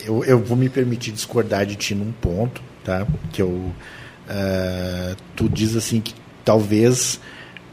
[0.03, 3.07] Eu, eu vou me permitir discordar de ti num ponto, tá?
[3.31, 7.19] Que eu, uh, tu diz assim que talvez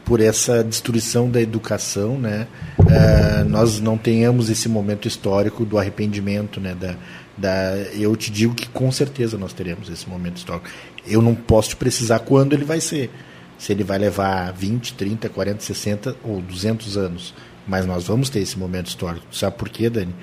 [0.05, 2.47] por essa destruição da educação, né,
[2.79, 6.95] uh, nós não tenhamos esse momento histórico do arrependimento, né, da,
[7.37, 10.67] da, eu te digo que com certeza nós teremos esse momento histórico.
[11.05, 13.09] Eu não posso te precisar quando ele vai ser,
[13.57, 17.33] se ele vai levar 20, 30, 40, 60 ou 200 anos,
[17.67, 19.25] mas nós vamos ter esse momento histórico.
[19.31, 20.13] Sabe por quê, Dani?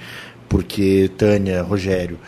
[0.49, 2.19] Porque Tânia, Rogério,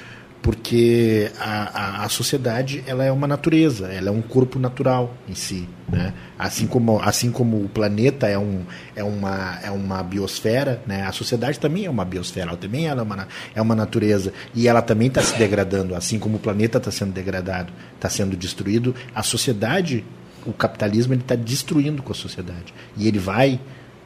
[0.43, 5.37] porque a, a, a, sociedade ela é uma natureza, ela é um corpo natural em
[5.37, 6.13] si, né?
[6.37, 8.63] Assim como, assim como o planeta é, um,
[8.97, 11.05] é, uma, é uma biosfera, né?
[11.05, 14.67] A sociedade também é uma biosfera, ela também ela é, uma, é uma natureza e
[14.67, 18.97] ela também está se degradando, assim como o planeta está sendo degradado, está sendo destruído,
[19.15, 20.05] a sociedade,
[20.45, 23.61] o capitalismo ele está destruindo com a sociedade e ele vai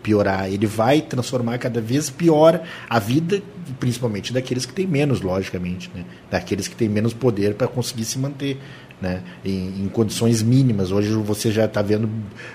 [0.06, 3.42] piorar, ele vai transformar cada vez pior a vida,
[3.80, 6.04] principalmente daqueles que têm menos, logicamente, né?
[6.30, 8.56] daqueles que têm menos poder para conseguir se manter.
[8.98, 10.90] Né, em, em, condições mínimas.
[10.90, 12.08] Hoje você já está vendo,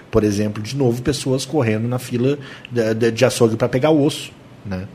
[0.10, 2.40] por exemplo, de novo pessoas correndo na fila
[2.72, 4.32] de, de, de açougue para pegar osso.
[4.66, 4.88] Né?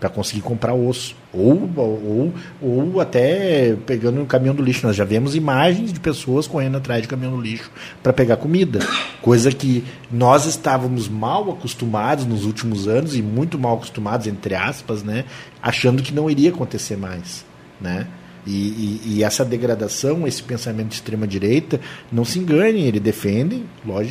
[0.00, 1.14] Para conseguir comprar osso.
[1.32, 4.86] Ou, ou, ou até pegando o caminhão do lixo.
[4.86, 7.70] Nós já vemos imagens de pessoas correndo atrás de caminhão do lixo
[8.02, 8.80] para pegar comida.
[9.20, 15.02] Coisa que nós estávamos mal acostumados nos últimos anos, e muito mal acostumados, entre aspas,
[15.02, 15.24] né?
[15.62, 17.44] achando que não iria acontecer mais.
[17.80, 18.06] Né?
[18.46, 21.78] E, e, e, essa degradação, esse pensamento de extrema direita,
[22.10, 23.64] não se enganem, eles defendem,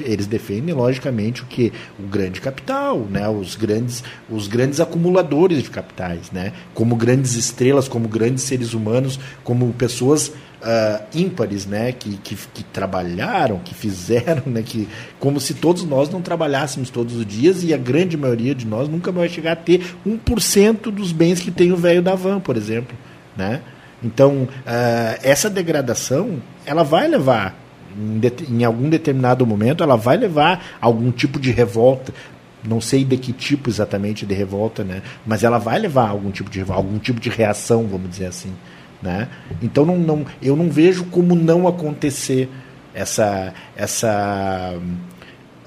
[0.06, 5.70] eles defendem logicamente o que o grande capital, né, os grandes, os grandes acumuladores de
[5.70, 12.18] capitais, né, como grandes estrelas, como grandes seres humanos, como pessoas uh, ímpares, né, que,
[12.18, 14.88] que, que, trabalharam, que fizeram, né, que
[15.20, 18.88] como se todos nós não trabalhássemos todos os dias e a grande maioria de nós
[18.88, 22.56] nunca vai chegar a ter 1% dos bens que tem o velho da van, por
[22.56, 22.96] exemplo,
[23.36, 23.62] né?
[24.04, 27.56] Então, uh, essa degradação, ela vai levar,
[27.98, 32.14] em, de, em, algum determinado momento, ela vai levar a algum tipo de revolta.
[32.64, 35.02] Não sei de que tipo exatamente de revolta, né?
[35.26, 38.28] Mas ela vai levar a algum tipo de revolta, algum tipo de reação, vamos dizer
[38.28, 38.54] assim.
[39.02, 39.30] Né?
[39.62, 42.50] Então, não, não, eu não vejo como não acontecer
[42.94, 44.78] essa, essa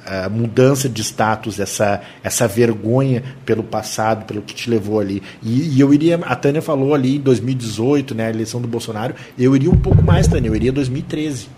[0.05, 5.23] a mudança de status, essa, essa vergonha pelo passado, pelo que te levou ali.
[5.43, 9.15] E, e, eu iria, a Tânia falou ali em 2018, né, a eleição do Bolsonaro,
[9.39, 11.49] eu iria um pouco mais, Tânia, eu iria 2013.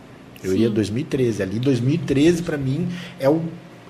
[0.43, 0.57] Eu Sim.
[0.57, 1.43] iria 2013.
[1.43, 2.89] Ali 2013 para mim
[3.19, 3.41] é o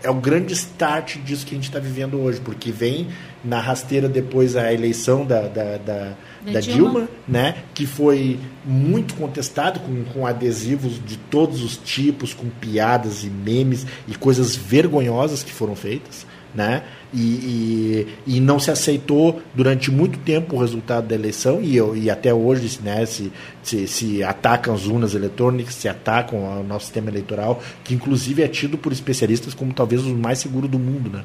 [0.04, 3.08] é o grande start disso que a gente está vivendo hoje, porque vem
[3.42, 6.12] na rasteira depois a eleição da, da, da,
[6.52, 7.00] da Dilma.
[7.00, 7.08] Dilma.
[7.26, 13.30] né, que foi muito contestado com, com adesivos de todos os tipos, com piadas e
[13.30, 16.84] memes e coisas vergonhosas que foram feitas né?
[17.16, 22.10] E, e, e, não se aceitou durante muito tempo o resultado da eleição e, e
[22.10, 23.30] até hoje né, se,
[23.62, 28.48] se, se, atacam as urnas eletrônicas, se atacam o nosso sistema eleitoral, que inclusive é
[28.48, 31.08] tido por especialistas como talvez o mais seguro do mundo.
[31.08, 31.24] Né?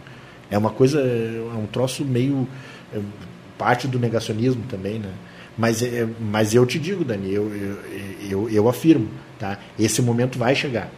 [0.51, 2.47] É uma coisa, é um troço meio.
[2.93, 2.99] É,
[3.59, 5.11] parte do negacionismo também, né?
[5.57, 7.77] Mas, é, mas eu te digo, Dani, eu, eu,
[8.29, 9.59] eu, eu afirmo, tá?
[9.77, 10.89] esse momento vai chegar.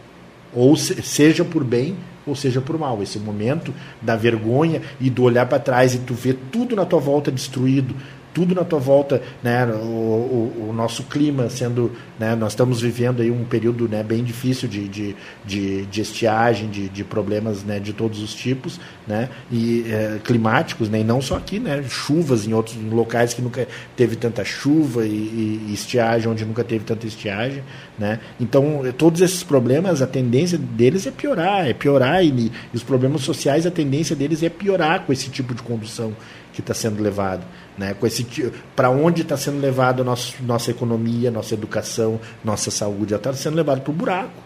[0.54, 1.96] Ou se, seja por bem
[2.26, 3.02] ou seja por mal.
[3.02, 7.00] Esse momento da vergonha e do olhar para trás e tu ver tudo na tua
[7.00, 7.94] volta destruído,
[8.32, 13.22] tudo na tua volta, né, o, o, o, nosso clima sendo, né, nós estamos vivendo
[13.22, 17.78] aí um período né, bem difícil de, de, de, de estiagem, de, de problemas né,
[17.78, 22.46] de todos os tipos, né, e é, climáticos, né, e não só aqui, né, chuvas
[22.46, 23.66] em outros em locais que nunca
[23.96, 27.62] teve tanta chuva e, e, estiagem onde nunca teve tanta estiagem,
[27.98, 32.82] né, então todos esses problemas, a tendência deles é piorar, é piorar e, e os
[32.82, 36.14] problemas sociais, a tendência deles é piorar com esse tipo de condução
[36.52, 37.44] que está sendo levado.
[37.76, 37.94] Né?
[37.94, 43.20] Com esse para onde está sendo levado nosso, nossa economia, nossa educação, nossa saúde, ela
[43.20, 44.42] está sendo levada para o buraco.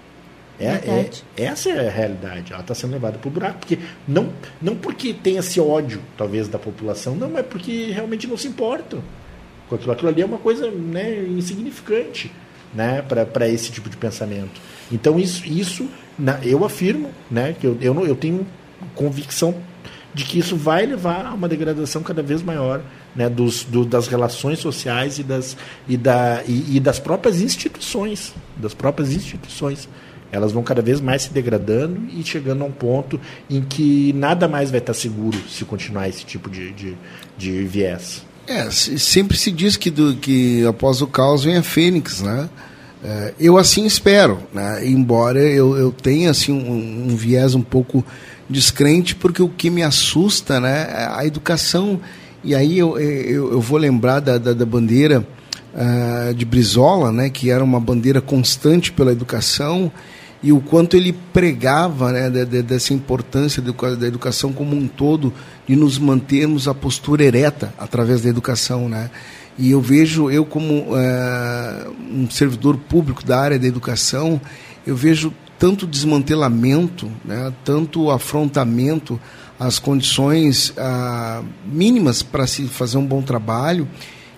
[0.59, 2.53] É, é, essa é a realidade.
[2.53, 3.59] Ela está sendo levada para o buraco.
[3.59, 3.79] Porque
[4.09, 8.49] não, não porque tem esse ódio, talvez, da população, não, é porque realmente não se
[8.49, 9.03] importam
[9.75, 9.93] aquilo.
[9.93, 12.31] Aquilo ali é uma coisa né, insignificante
[12.75, 14.61] né, para esse tipo de pensamento.
[14.91, 15.89] Então, isso, isso
[16.19, 18.47] na, eu afirmo né, que eu, eu, eu tenho
[18.95, 19.55] convicção
[20.17, 22.81] de que isso vai levar a uma degradação cada vez maior
[23.15, 25.55] né, dos, do, das relações sociais e das,
[25.87, 28.33] e, da, e, e, das próprias instituições.
[28.57, 29.87] Das próprias instituições.
[30.33, 34.49] Elas vão cada vez mais se degradando e chegando a um ponto em que nada
[34.49, 36.97] mais vai estar seguro se continuar esse tipo de, de,
[37.37, 38.25] de viés.
[38.47, 42.49] É, sempre se diz que, do, que após o caos vem a fênix, né?
[43.05, 44.81] É, eu assim espero, né?
[44.89, 48.03] embora eu, eu tenha assim, um, um viés um pouco
[48.49, 52.01] descrente, porque o que me assusta né, é a educação.
[52.43, 55.27] E aí eu, eu, eu vou lembrar da, da, da bandeira
[55.75, 59.91] uh, de Brizola, né, que era uma bandeira constante pela educação,
[60.43, 65.33] e o quanto ele pregava né, de, de, dessa importância da educação como um todo,
[65.67, 68.89] de nos mantermos a postura ereta através da educação.
[68.89, 69.11] Né?
[69.59, 74.41] E eu vejo, eu como uh, um servidor público da área da educação,
[74.87, 79.19] eu vejo tanto desmantelamento, né, tanto afrontamento
[79.59, 83.89] às condições ah, mínimas para se fazer um bom trabalho,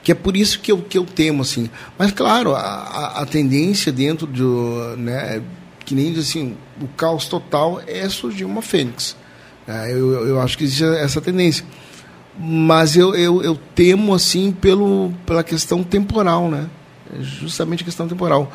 [0.03, 1.69] que é por isso que eu, que eu temo, assim.
[1.99, 5.43] Mas, claro, a, a, tendência dentro do, né,
[5.85, 9.17] que nem assim, o caos total é surgir uma fênix.
[9.67, 11.65] É, eu, eu acho que existe essa tendência.
[12.39, 16.71] Mas eu, eu, eu temo, assim, pelo, pela questão temporal, né?
[17.21, 18.51] Justamente a questão temporal.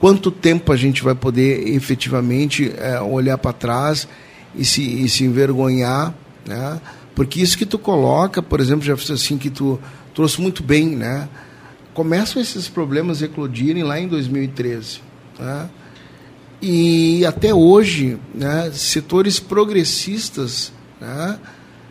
[0.00, 4.08] Quanto tempo a gente vai poder efetivamente é, olhar para trás
[4.54, 6.14] e se, e se envergonhar,
[6.46, 6.80] né?
[7.14, 9.78] Porque isso que tu coloca, por exemplo, já assim que tu
[10.14, 11.28] trouxe muito bem, né?
[11.92, 15.02] Começam esses problemas a eclodirem lá em 2013,
[15.38, 15.68] né?
[16.62, 21.38] E até hoje, né, setores progressistas né,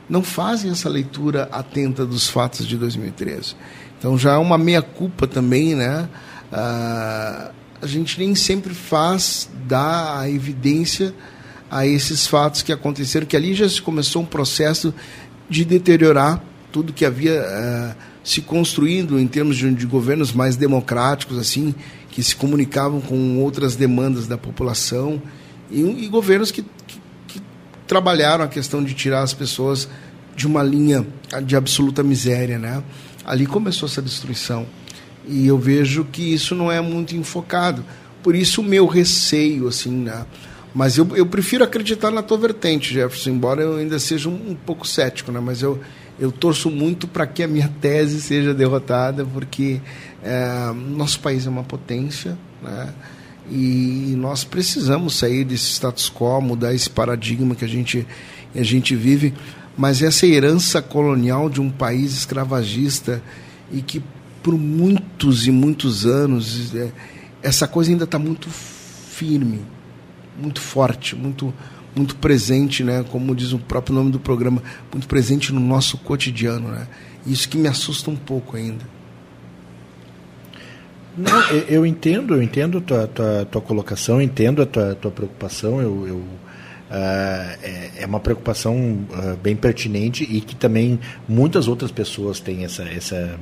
[0.07, 3.55] não fazem essa leitura atenta dos fatos de 2013.
[3.97, 6.07] Então já é uma meia-culpa também, né?
[6.51, 7.51] Ah,
[7.81, 11.13] a gente nem sempre faz dar a evidência
[11.71, 14.93] a esses fatos que aconteceram, que ali já se começou um processo
[15.49, 21.37] de deteriorar tudo que havia uh, se construindo em termos de, de, governos mais democráticos,
[21.37, 21.73] assim,
[22.11, 25.21] que se comunicavam com outras demandas da população
[25.71, 27.41] e, e governos que, que, que,
[27.87, 29.89] trabalharam a questão de tirar as pessoas
[30.35, 31.05] de uma linha
[31.43, 32.83] de absoluta miséria, né?
[33.25, 34.65] Ali começou essa destruição
[35.29, 37.85] e eu vejo que isso não é muito enfocado.
[38.23, 40.25] Por isso o meu receio, assim, né?
[40.73, 44.55] Mas eu, eu prefiro acreditar na tua vertente, Jefferson, embora eu ainda seja um, um
[44.55, 45.39] pouco cético, né?
[45.39, 45.79] Mas eu,
[46.19, 49.79] eu torço muito para que a minha tese seja derrotada, porque
[50.23, 52.93] é, nosso país é uma potência, né?
[53.51, 58.05] E nós precisamos sair desse status quo, mudar esse paradigma que a gente,
[58.55, 59.33] a gente vive.
[59.75, 63.23] Mas essa herança colonial de um país escravagista
[63.71, 64.03] e que
[64.41, 66.91] por muitos e muitos anos é,
[67.41, 69.61] essa coisa ainda está muito firme
[70.39, 71.53] muito forte, muito
[71.95, 73.03] muito presente, né?
[73.09, 74.61] Como diz o próprio nome do programa,
[74.91, 76.87] muito presente no nosso cotidiano, né?
[77.25, 78.85] Isso que me assusta um pouco ainda.
[81.17, 85.81] Não, eu entendo, eu entendo a tua, tua, tua colocação, entendo a tua, tua preocupação.
[85.81, 91.91] Eu, eu uh, é, é, uma preocupação uh, bem pertinente e que também muitas outras
[91.91, 93.37] pessoas têm essa, essa,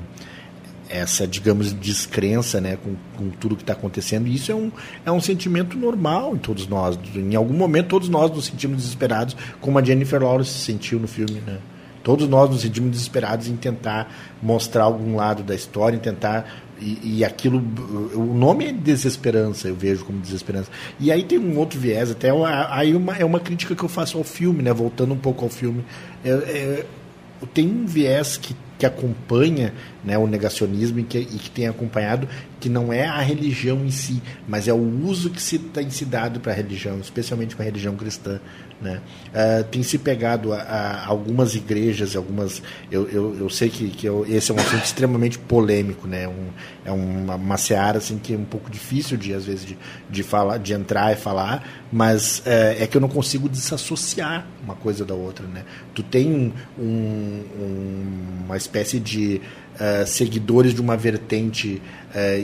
[0.90, 4.28] essa, digamos, descrença né, com, com tudo que está acontecendo.
[4.28, 4.72] E isso é um,
[5.06, 6.98] é um sentimento normal em todos nós.
[7.16, 11.08] Em algum momento, todos nós nos sentimos desesperados, como a Jennifer Lawrence se sentiu no
[11.08, 11.42] filme.
[11.46, 11.60] Né?
[12.04, 16.64] Todos nós nos sentimos desesperados em tentar mostrar algum lado da história, em tentar.
[16.80, 17.58] E, e aquilo.
[18.14, 20.70] O nome é desesperança, eu vejo como desesperança.
[21.00, 22.30] E aí tem um outro viés, até
[22.70, 24.72] aí uma, é uma crítica que eu faço ao filme, né?
[24.72, 25.84] voltando um pouco ao filme.
[26.24, 26.86] É, é,
[27.54, 29.73] tem um viés que que acompanha
[30.03, 32.28] né, o negacionismo e que, e que tem acompanhado,
[32.59, 36.05] que não é a religião em si, mas é o uso que se tem se
[36.05, 38.39] dado para a religião, especialmente para a religião cristã.
[38.80, 39.01] Né?
[39.30, 42.61] Uh, tem se pegado a, a, algumas igrejas, algumas.
[42.91, 46.28] Eu, eu, eu sei que, que eu, esse é um assunto extremamente polêmico, né?
[46.28, 46.49] Um,
[46.86, 50.21] é uma, uma seara assim, que é um pouco difícil de, às vezes, de, de,
[50.21, 52.43] falar, de entrar e falar, mas uh,
[52.80, 55.47] é que eu não consigo desassociar uma coisa da outra.
[55.47, 55.63] Né?
[55.95, 57.43] Tu tem um, um,
[58.45, 59.41] uma espécie de
[59.73, 61.82] uh, seguidores de uma vertente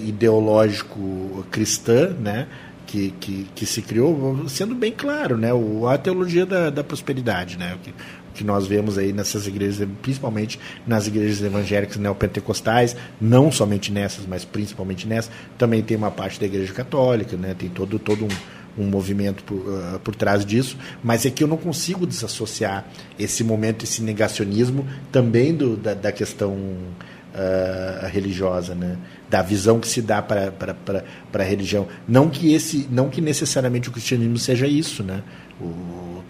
[0.05, 2.47] ideológico cristã, né?
[2.93, 5.51] Que, que, que, se criou, sendo bem claro, né?
[5.51, 7.75] O, a teologia da, da prosperidade, né?
[7.81, 7.91] Que,
[8.35, 14.45] que nós vemos aí nessas igrejas, principalmente nas igrejas evangélicas neopentecostais, não somente nessas, mas
[14.45, 15.31] principalmente nessas.
[15.57, 17.55] Também tem uma parte da igreja católica, né?
[17.57, 21.47] Tem todo, todo um, um movimento por, uh, por trás disso, mas é que eu
[21.47, 22.85] não consigo desassociar
[23.17, 26.55] esse momento, esse negacionismo também do, da, da questão
[27.33, 28.97] uh, religiosa, né?
[29.29, 30.53] da visão que se dá para
[31.33, 31.87] a religião.
[32.07, 35.03] Não que, esse, não que necessariamente o cristianismo seja isso.
[35.03, 35.23] Né?
[35.59, 36.23] O, o,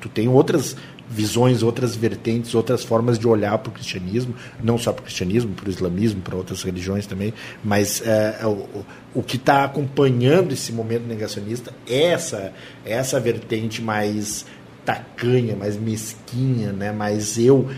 [0.00, 0.76] tu tem outras
[1.08, 5.52] visões, outras vertentes, outras formas de olhar para o cristianismo, não só para o cristianismo,
[5.54, 8.84] para o islamismo, para outras religiões também, mas é, o,
[9.14, 12.52] o que está acompanhando esse momento negacionista é essa,
[12.84, 14.46] é essa vertente mais
[14.84, 16.92] tacanha, mais mesquinha, né?
[16.92, 17.68] Mas eu,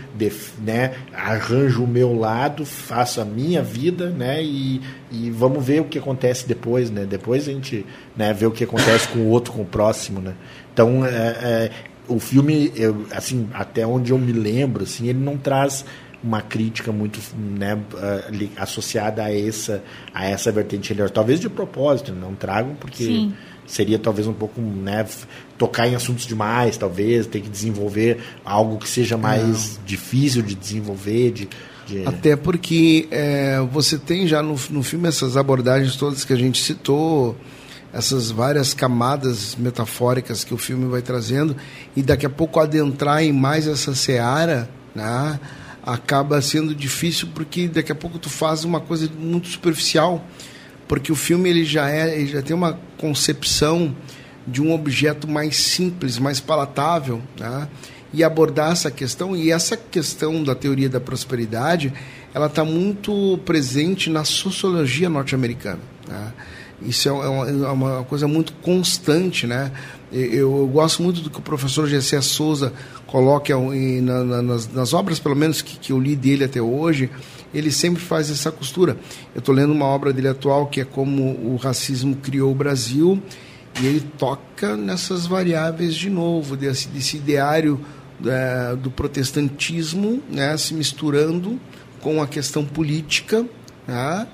[0.59, 4.43] né, arranjo o meu lado, faço a minha vida, né?
[4.43, 4.81] E,
[5.11, 7.05] e vamos ver o que acontece depois, né?
[7.05, 7.85] Depois a gente,
[8.15, 10.33] né, vê o que acontece com o outro, com o próximo, né?
[10.73, 11.71] Então, é, é,
[12.07, 15.85] o filme, eu, assim, até onde eu me lembro, assim, ele não traz
[16.23, 17.77] uma crítica muito né,
[18.57, 21.13] associada a essa a essa vertente religiosa.
[21.13, 23.33] Talvez de propósito, não tragam porque Sim
[23.65, 25.05] seria talvez um pouco né,
[25.57, 29.85] tocar em assuntos demais, talvez ter que desenvolver algo que seja mais Não.
[29.85, 31.49] difícil de desenvolver, de,
[31.87, 32.05] de...
[32.05, 36.61] Até porque é, você tem já no, no filme essas abordagens todas que a gente
[36.61, 37.35] citou,
[37.93, 41.55] essas várias camadas metafóricas que o filme vai trazendo,
[41.95, 45.39] e daqui a pouco adentrar em mais essa seara, né?
[45.85, 50.25] acaba sendo difícil porque daqui a pouco tu faz uma coisa muito superficial,
[50.87, 53.95] porque o filme ele já é, ele já tem uma concepção
[54.47, 57.67] de um objeto mais simples, mais palatável, né?
[58.13, 61.91] e abordar essa questão e essa questão da teoria da prosperidade,
[62.33, 65.81] ela está muito presente na sociologia norte-americana.
[66.07, 66.33] Né?
[66.81, 69.71] Isso é uma, é uma, coisa muito constante, né?
[70.11, 72.71] Eu, eu, gosto muito do que o professor Gessé Souza
[73.07, 76.61] coloca em, na, na, nas, nas, obras, pelo menos que, que eu li dele até
[76.61, 77.09] hoje,
[77.57, 78.97] ele sempre faz essa costura.
[79.33, 83.21] Eu estou lendo uma obra dele atual que é como o racismo criou o Brasil
[83.81, 87.79] e ele toca nessas variáveis de novo, desse, desse ideário
[88.25, 91.59] é, do protestantismo né, se misturando
[92.01, 93.45] com a questão política.
[93.87, 94.27] Né,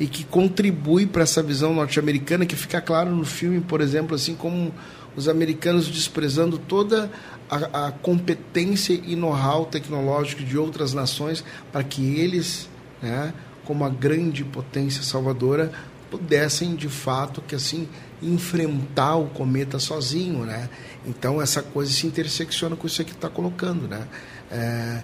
[0.00, 4.34] e que contribui para essa visão norte-americana que fica claro no filme, por exemplo, assim
[4.34, 4.74] como
[5.14, 7.10] os americanos desprezando toda
[7.52, 12.68] a, a competência e know-how tecnológico de outras nações para que eles,
[13.02, 13.34] né,
[13.64, 15.70] como a grande potência salvadora,
[16.10, 17.88] pudessem de fato que assim
[18.22, 20.68] enfrentar o cometa sozinho, né?
[21.06, 24.06] Então essa coisa se intersecciona com isso que está colocando, né?
[24.50, 25.02] É,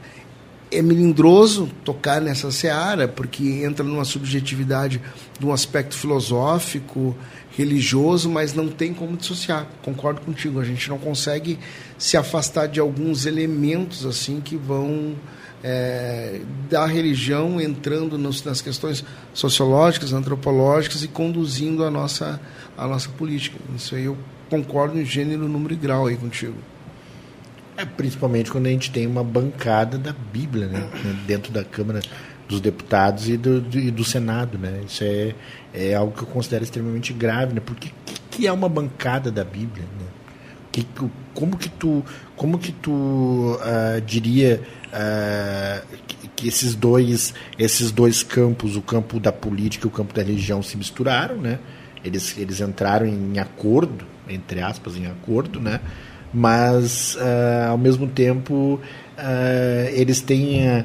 [0.70, 5.00] é melindroso tocar nessa seara, porque entra numa subjetividade
[5.38, 7.16] de um aspecto filosófico,
[7.56, 9.66] religioso, mas não tem como dissociar.
[9.82, 11.58] Concordo contigo, a gente não consegue
[11.98, 15.16] se afastar de alguns elementos assim que vão
[15.62, 16.40] é,
[16.70, 22.40] da religião entrando nos, nas questões sociológicas, antropológicas e conduzindo a nossa,
[22.76, 23.58] a nossa política.
[23.76, 24.16] Isso aí eu
[24.48, 26.56] concordo em gênero, número e grau aí contigo.
[27.76, 30.88] É, principalmente quando a gente tem uma bancada da Bíblia né,
[31.26, 32.00] dentro da Câmara
[32.48, 34.58] dos Deputados e do, do, e do Senado.
[34.58, 34.82] Né?
[34.86, 35.34] Isso é,
[35.72, 37.54] é algo que eu considero extremamente grave.
[37.54, 37.60] Né?
[37.64, 37.92] Porque
[38.30, 39.84] que, é uma bancada da Bíblia?
[39.84, 40.06] Né?
[40.70, 40.86] Que,
[41.34, 42.04] como que tu,
[42.36, 49.18] como que tu uh, diria uh, que, que, esses dois, esses dois campos, o campo
[49.18, 51.58] da política e o campo da religião, se misturaram, né?
[52.04, 55.80] Eles, eles entraram em acordo, entre aspas, em acordo, né?
[56.32, 58.78] Mas uh, ao mesmo tempo
[59.18, 60.84] uh, eles têm uh,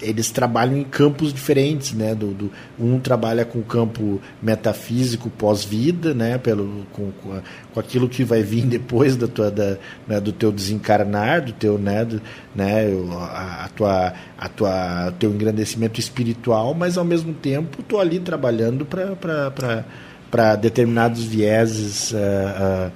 [0.00, 2.14] eles trabalham em campos diferentes né?
[2.14, 6.38] Do, do, um trabalha com o campo metafísico pós-vida né?
[6.38, 7.40] Pelo com, com,
[7.72, 11.76] com, aquilo que vai vir depois da tua da, né, do teu desencarnar do teu
[11.76, 12.22] né, do,
[12.54, 12.86] né?
[13.12, 18.84] A, a, tua a tua teu engrandecimento espiritual mas ao mesmo tempo tô ali trabalhando
[18.86, 19.84] para
[20.30, 22.92] para determinados vieses uh,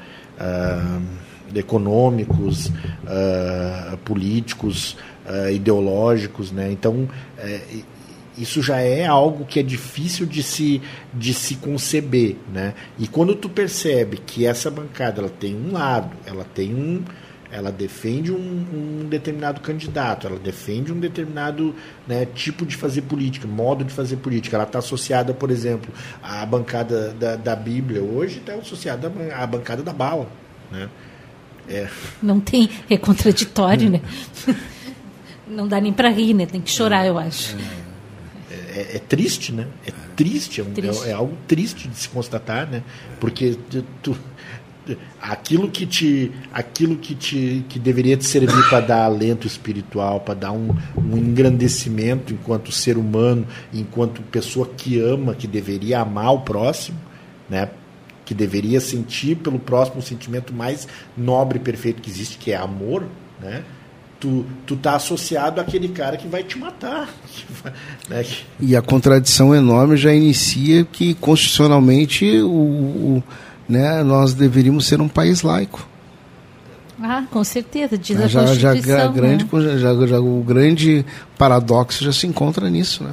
[1.55, 4.97] econômicos, uh, políticos,
[5.27, 6.71] uh, ideológicos, né?
[6.71, 7.61] Então é,
[8.39, 10.81] isso já é algo que é difícil de se,
[11.13, 12.75] de se conceber, né?
[12.99, 17.03] E quando tu percebe que essa bancada ela tem um lado, ela tem um,
[17.53, 21.75] ela defende um, um, determinado candidato, ela defende um determinado
[22.07, 24.57] né, tipo de fazer política, modo de fazer política.
[24.57, 25.93] Ela está associada, por exemplo,
[26.23, 30.29] à bancada da, da Bíblia hoje, está associada à bancada da bala.
[30.71, 30.89] Né?
[31.71, 31.89] É.
[32.21, 34.01] Não tem, é contraditório, né?
[35.47, 36.47] Não dá nem para rir, né?
[36.47, 37.57] Tem que chorar, eu acho.
[38.51, 39.67] É, é, é triste, né?
[39.87, 41.09] É triste, é, um, triste.
[41.09, 42.83] é, algo triste de se constatar, né?
[43.19, 43.57] Porque
[44.03, 44.17] tu,
[45.21, 50.35] aquilo que te aquilo que te que deveria te servir para dar alento espiritual para
[50.35, 56.41] dar um, um engrandecimento enquanto ser humano enquanto pessoa que ama que deveria amar o
[56.41, 56.99] próximo
[57.49, 57.69] né
[58.31, 62.57] que deveria sentir pelo próximo o sentimento mais nobre e perfeito que existe, que é
[62.57, 63.05] amor,
[63.43, 63.65] né?
[64.21, 67.09] Tu, tu tá associado àquele cara que vai te matar.
[68.09, 68.25] Né?
[68.61, 73.23] E a contradição enorme já inicia que constitucionalmente o, o
[73.69, 75.87] né, nós deveríamos ser um país laico.
[77.03, 78.99] Ah, com certeza, diz a já, Constituição.
[78.99, 79.79] Já, grande, né?
[79.79, 81.05] já, já, o grande
[81.37, 83.13] paradoxo já se encontra nisso, né?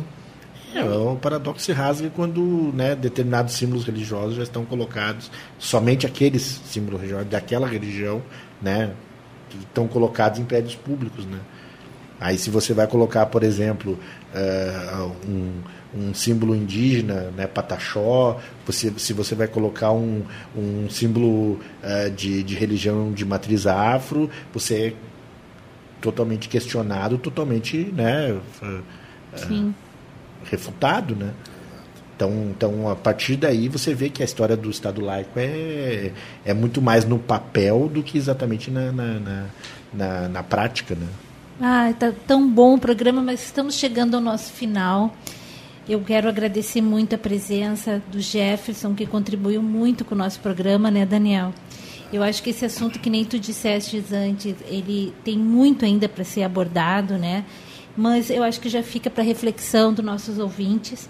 [0.77, 6.61] É, o paradoxo se rasga quando né, determinados símbolos religiosos já estão colocados, somente aqueles
[6.65, 8.21] símbolos religiosos daquela religião,
[8.61, 8.91] né,
[9.59, 11.39] estão colocados em prédios públicos, né.
[12.19, 13.97] Aí se você vai colocar, por exemplo,
[14.33, 15.61] uh, um,
[15.95, 20.23] um símbolo indígena, né, pataxó, você, se você vai colocar um,
[20.55, 24.93] um símbolo uh, de, de religião de matriz afro, você é
[26.01, 28.83] totalmente questionado, totalmente, né, uh,
[29.35, 29.73] Sim
[30.45, 31.33] refutado, né?
[32.15, 36.11] Então, então, a partir daí você vê que a história do Estado laico é,
[36.43, 39.45] é muito mais no papel do que exatamente na, na, na,
[39.93, 41.07] na, na prática, né?
[41.61, 45.15] Ah, tá tão bom o programa, mas estamos chegando ao nosso final.
[45.87, 50.91] Eu quero agradecer muito a presença do Jefferson, que contribuiu muito com o nosso programa,
[50.91, 51.53] né, Daniel?
[52.11, 56.23] Eu acho que esse assunto, que nem tu disseste antes, ele tem muito ainda para
[56.23, 57.45] ser abordado, né?
[57.97, 61.09] Mas eu acho que já fica para reflexão dos nossos ouvintes.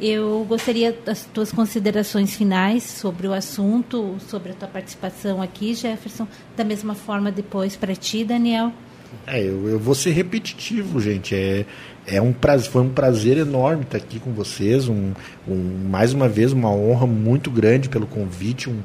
[0.00, 6.26] Eu gostaria das tuas considerações finais sobre o assunto, sobre a tua participação aqui, Jefferson.
[6.56, 8.72] Da mesma forma, depois para ti, Daniel.
[9.26, 11.34] É, eu, eu vou ser repetitivo, gente.
[11.34, 11.66] É,
[12.06, 14.88] é um prazer, foi um prazer enorme estar aqui com vocês.
[14.88, 15.12] Um,
[15.46, 18.70] um, mais uma vez, uma honra muito grande pelo convite.
[18.70, 18.80] Um,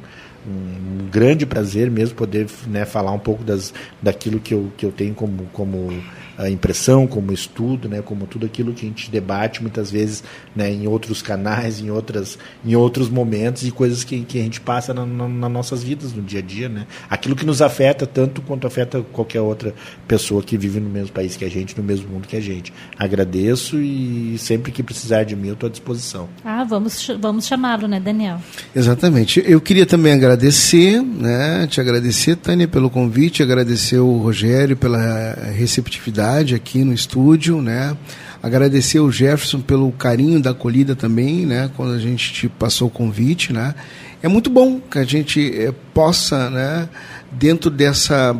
[0.48, 4.92] um grande prazer mesmo poder né, falar um pouco das, daquilo que eu, que eu
[4.92, 5.92] tenho como, como
[6.38, 10.24] a impressão, como estudo, né, como tudo aquilo que a gente debate muitas vezes
[10.56, 14.62] né, em outros canais, em, outras, em outros momentos e coisas que, que a gente
[14.62, 16.70] passa na, na, nas nossas vidas no dia a dia.
[16.70, 16.86] Né?
[17.10, 19.74] Aquilo que nos afeta tanto quanto afeta qualquer outra
[20.08, 22.72] pessoa que vive no mesmo país que a gente, no mesmo mundo que a gente.
[22.98, 26.30] Agradeço e sempre que precisar de mim eu estou à disposição.
[26.46, 28.40] Ah, vamos, vamos chamá-lo, né, Daniel?
[28.76, 29.44] Exatamente.
[29.46, 36.26] Eu queria também agradecer, né, te agradecer, Tânia, pelo convite, agradecer o Rogério pela receptividade
[36.55, 37.95] aqui no estúdio, né?
[38.41, 41.71] Agradecer o Jefferson pelo carinho da acolhida também, né?
[41.75, 43.73] Quando a gente te passou o convite, né?
[44.21, 46.89] É muito bom que a gente é, possa, né?
[47.32, 48.36] Dentro dessa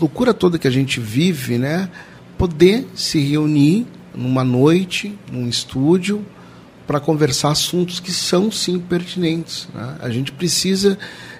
[0.00, 1.88] loucura toda que a gente vive, né?
[2.38, 6.24] Poder se reunir numa noite, num estúdio,
[6.86, 9.68] para conversar assuntos que são sim pertinentes.
[9.74, 9.96] Né?
[10.00, 10.98] A gente precisa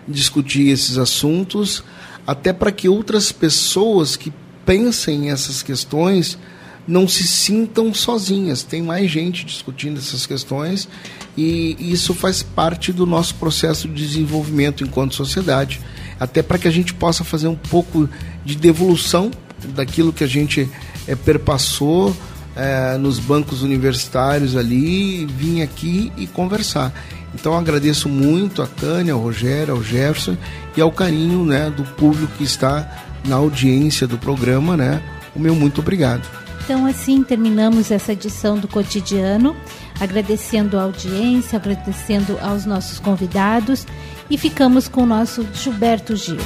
[0.09, 1.85] discutir esses assuntos
[2.27, 4.33] até para que outras pessoas que
[4.65, 6.39] pensem essas questões
[6.87, 8.63] não se sintam sozinhas.
[8.63, 10.89] Tem mais gente discutindo essas questões
[11.37, 15.81] e isso faz parte do nosso processo de desenvolvimento enquanto sociedade,
[16.21, 18.09] até para que a gente possa fazer um pouco
[18.45, 19.31] de devolução
[19.75, 20.69] daquilo que a gente
[21.07, 22.15] é, perpassou
[22.55, 26.93] é, nos bancos universitários ali, vir aqui e conversar.
[27.35, 30.37] Então agradeço muito a Tânia, ao Rogério, ao Jefferson
[30.77, 35.03] e ao carinho né, do público que está na audiência do programa, né?
[35.35, 36.29] O meu muito obrigado.
[36.65, 39.55] Então, assim terminamos essa edição do Cotidiano,
[40.01, 43.87] agradecendo a audiência, agradecendo aos nossos convidados
[44.31, 46.39] e ficamos com o nosso Gilberto Gil.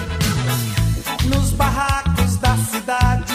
[1.24, 3.35] Nos barracos da cidade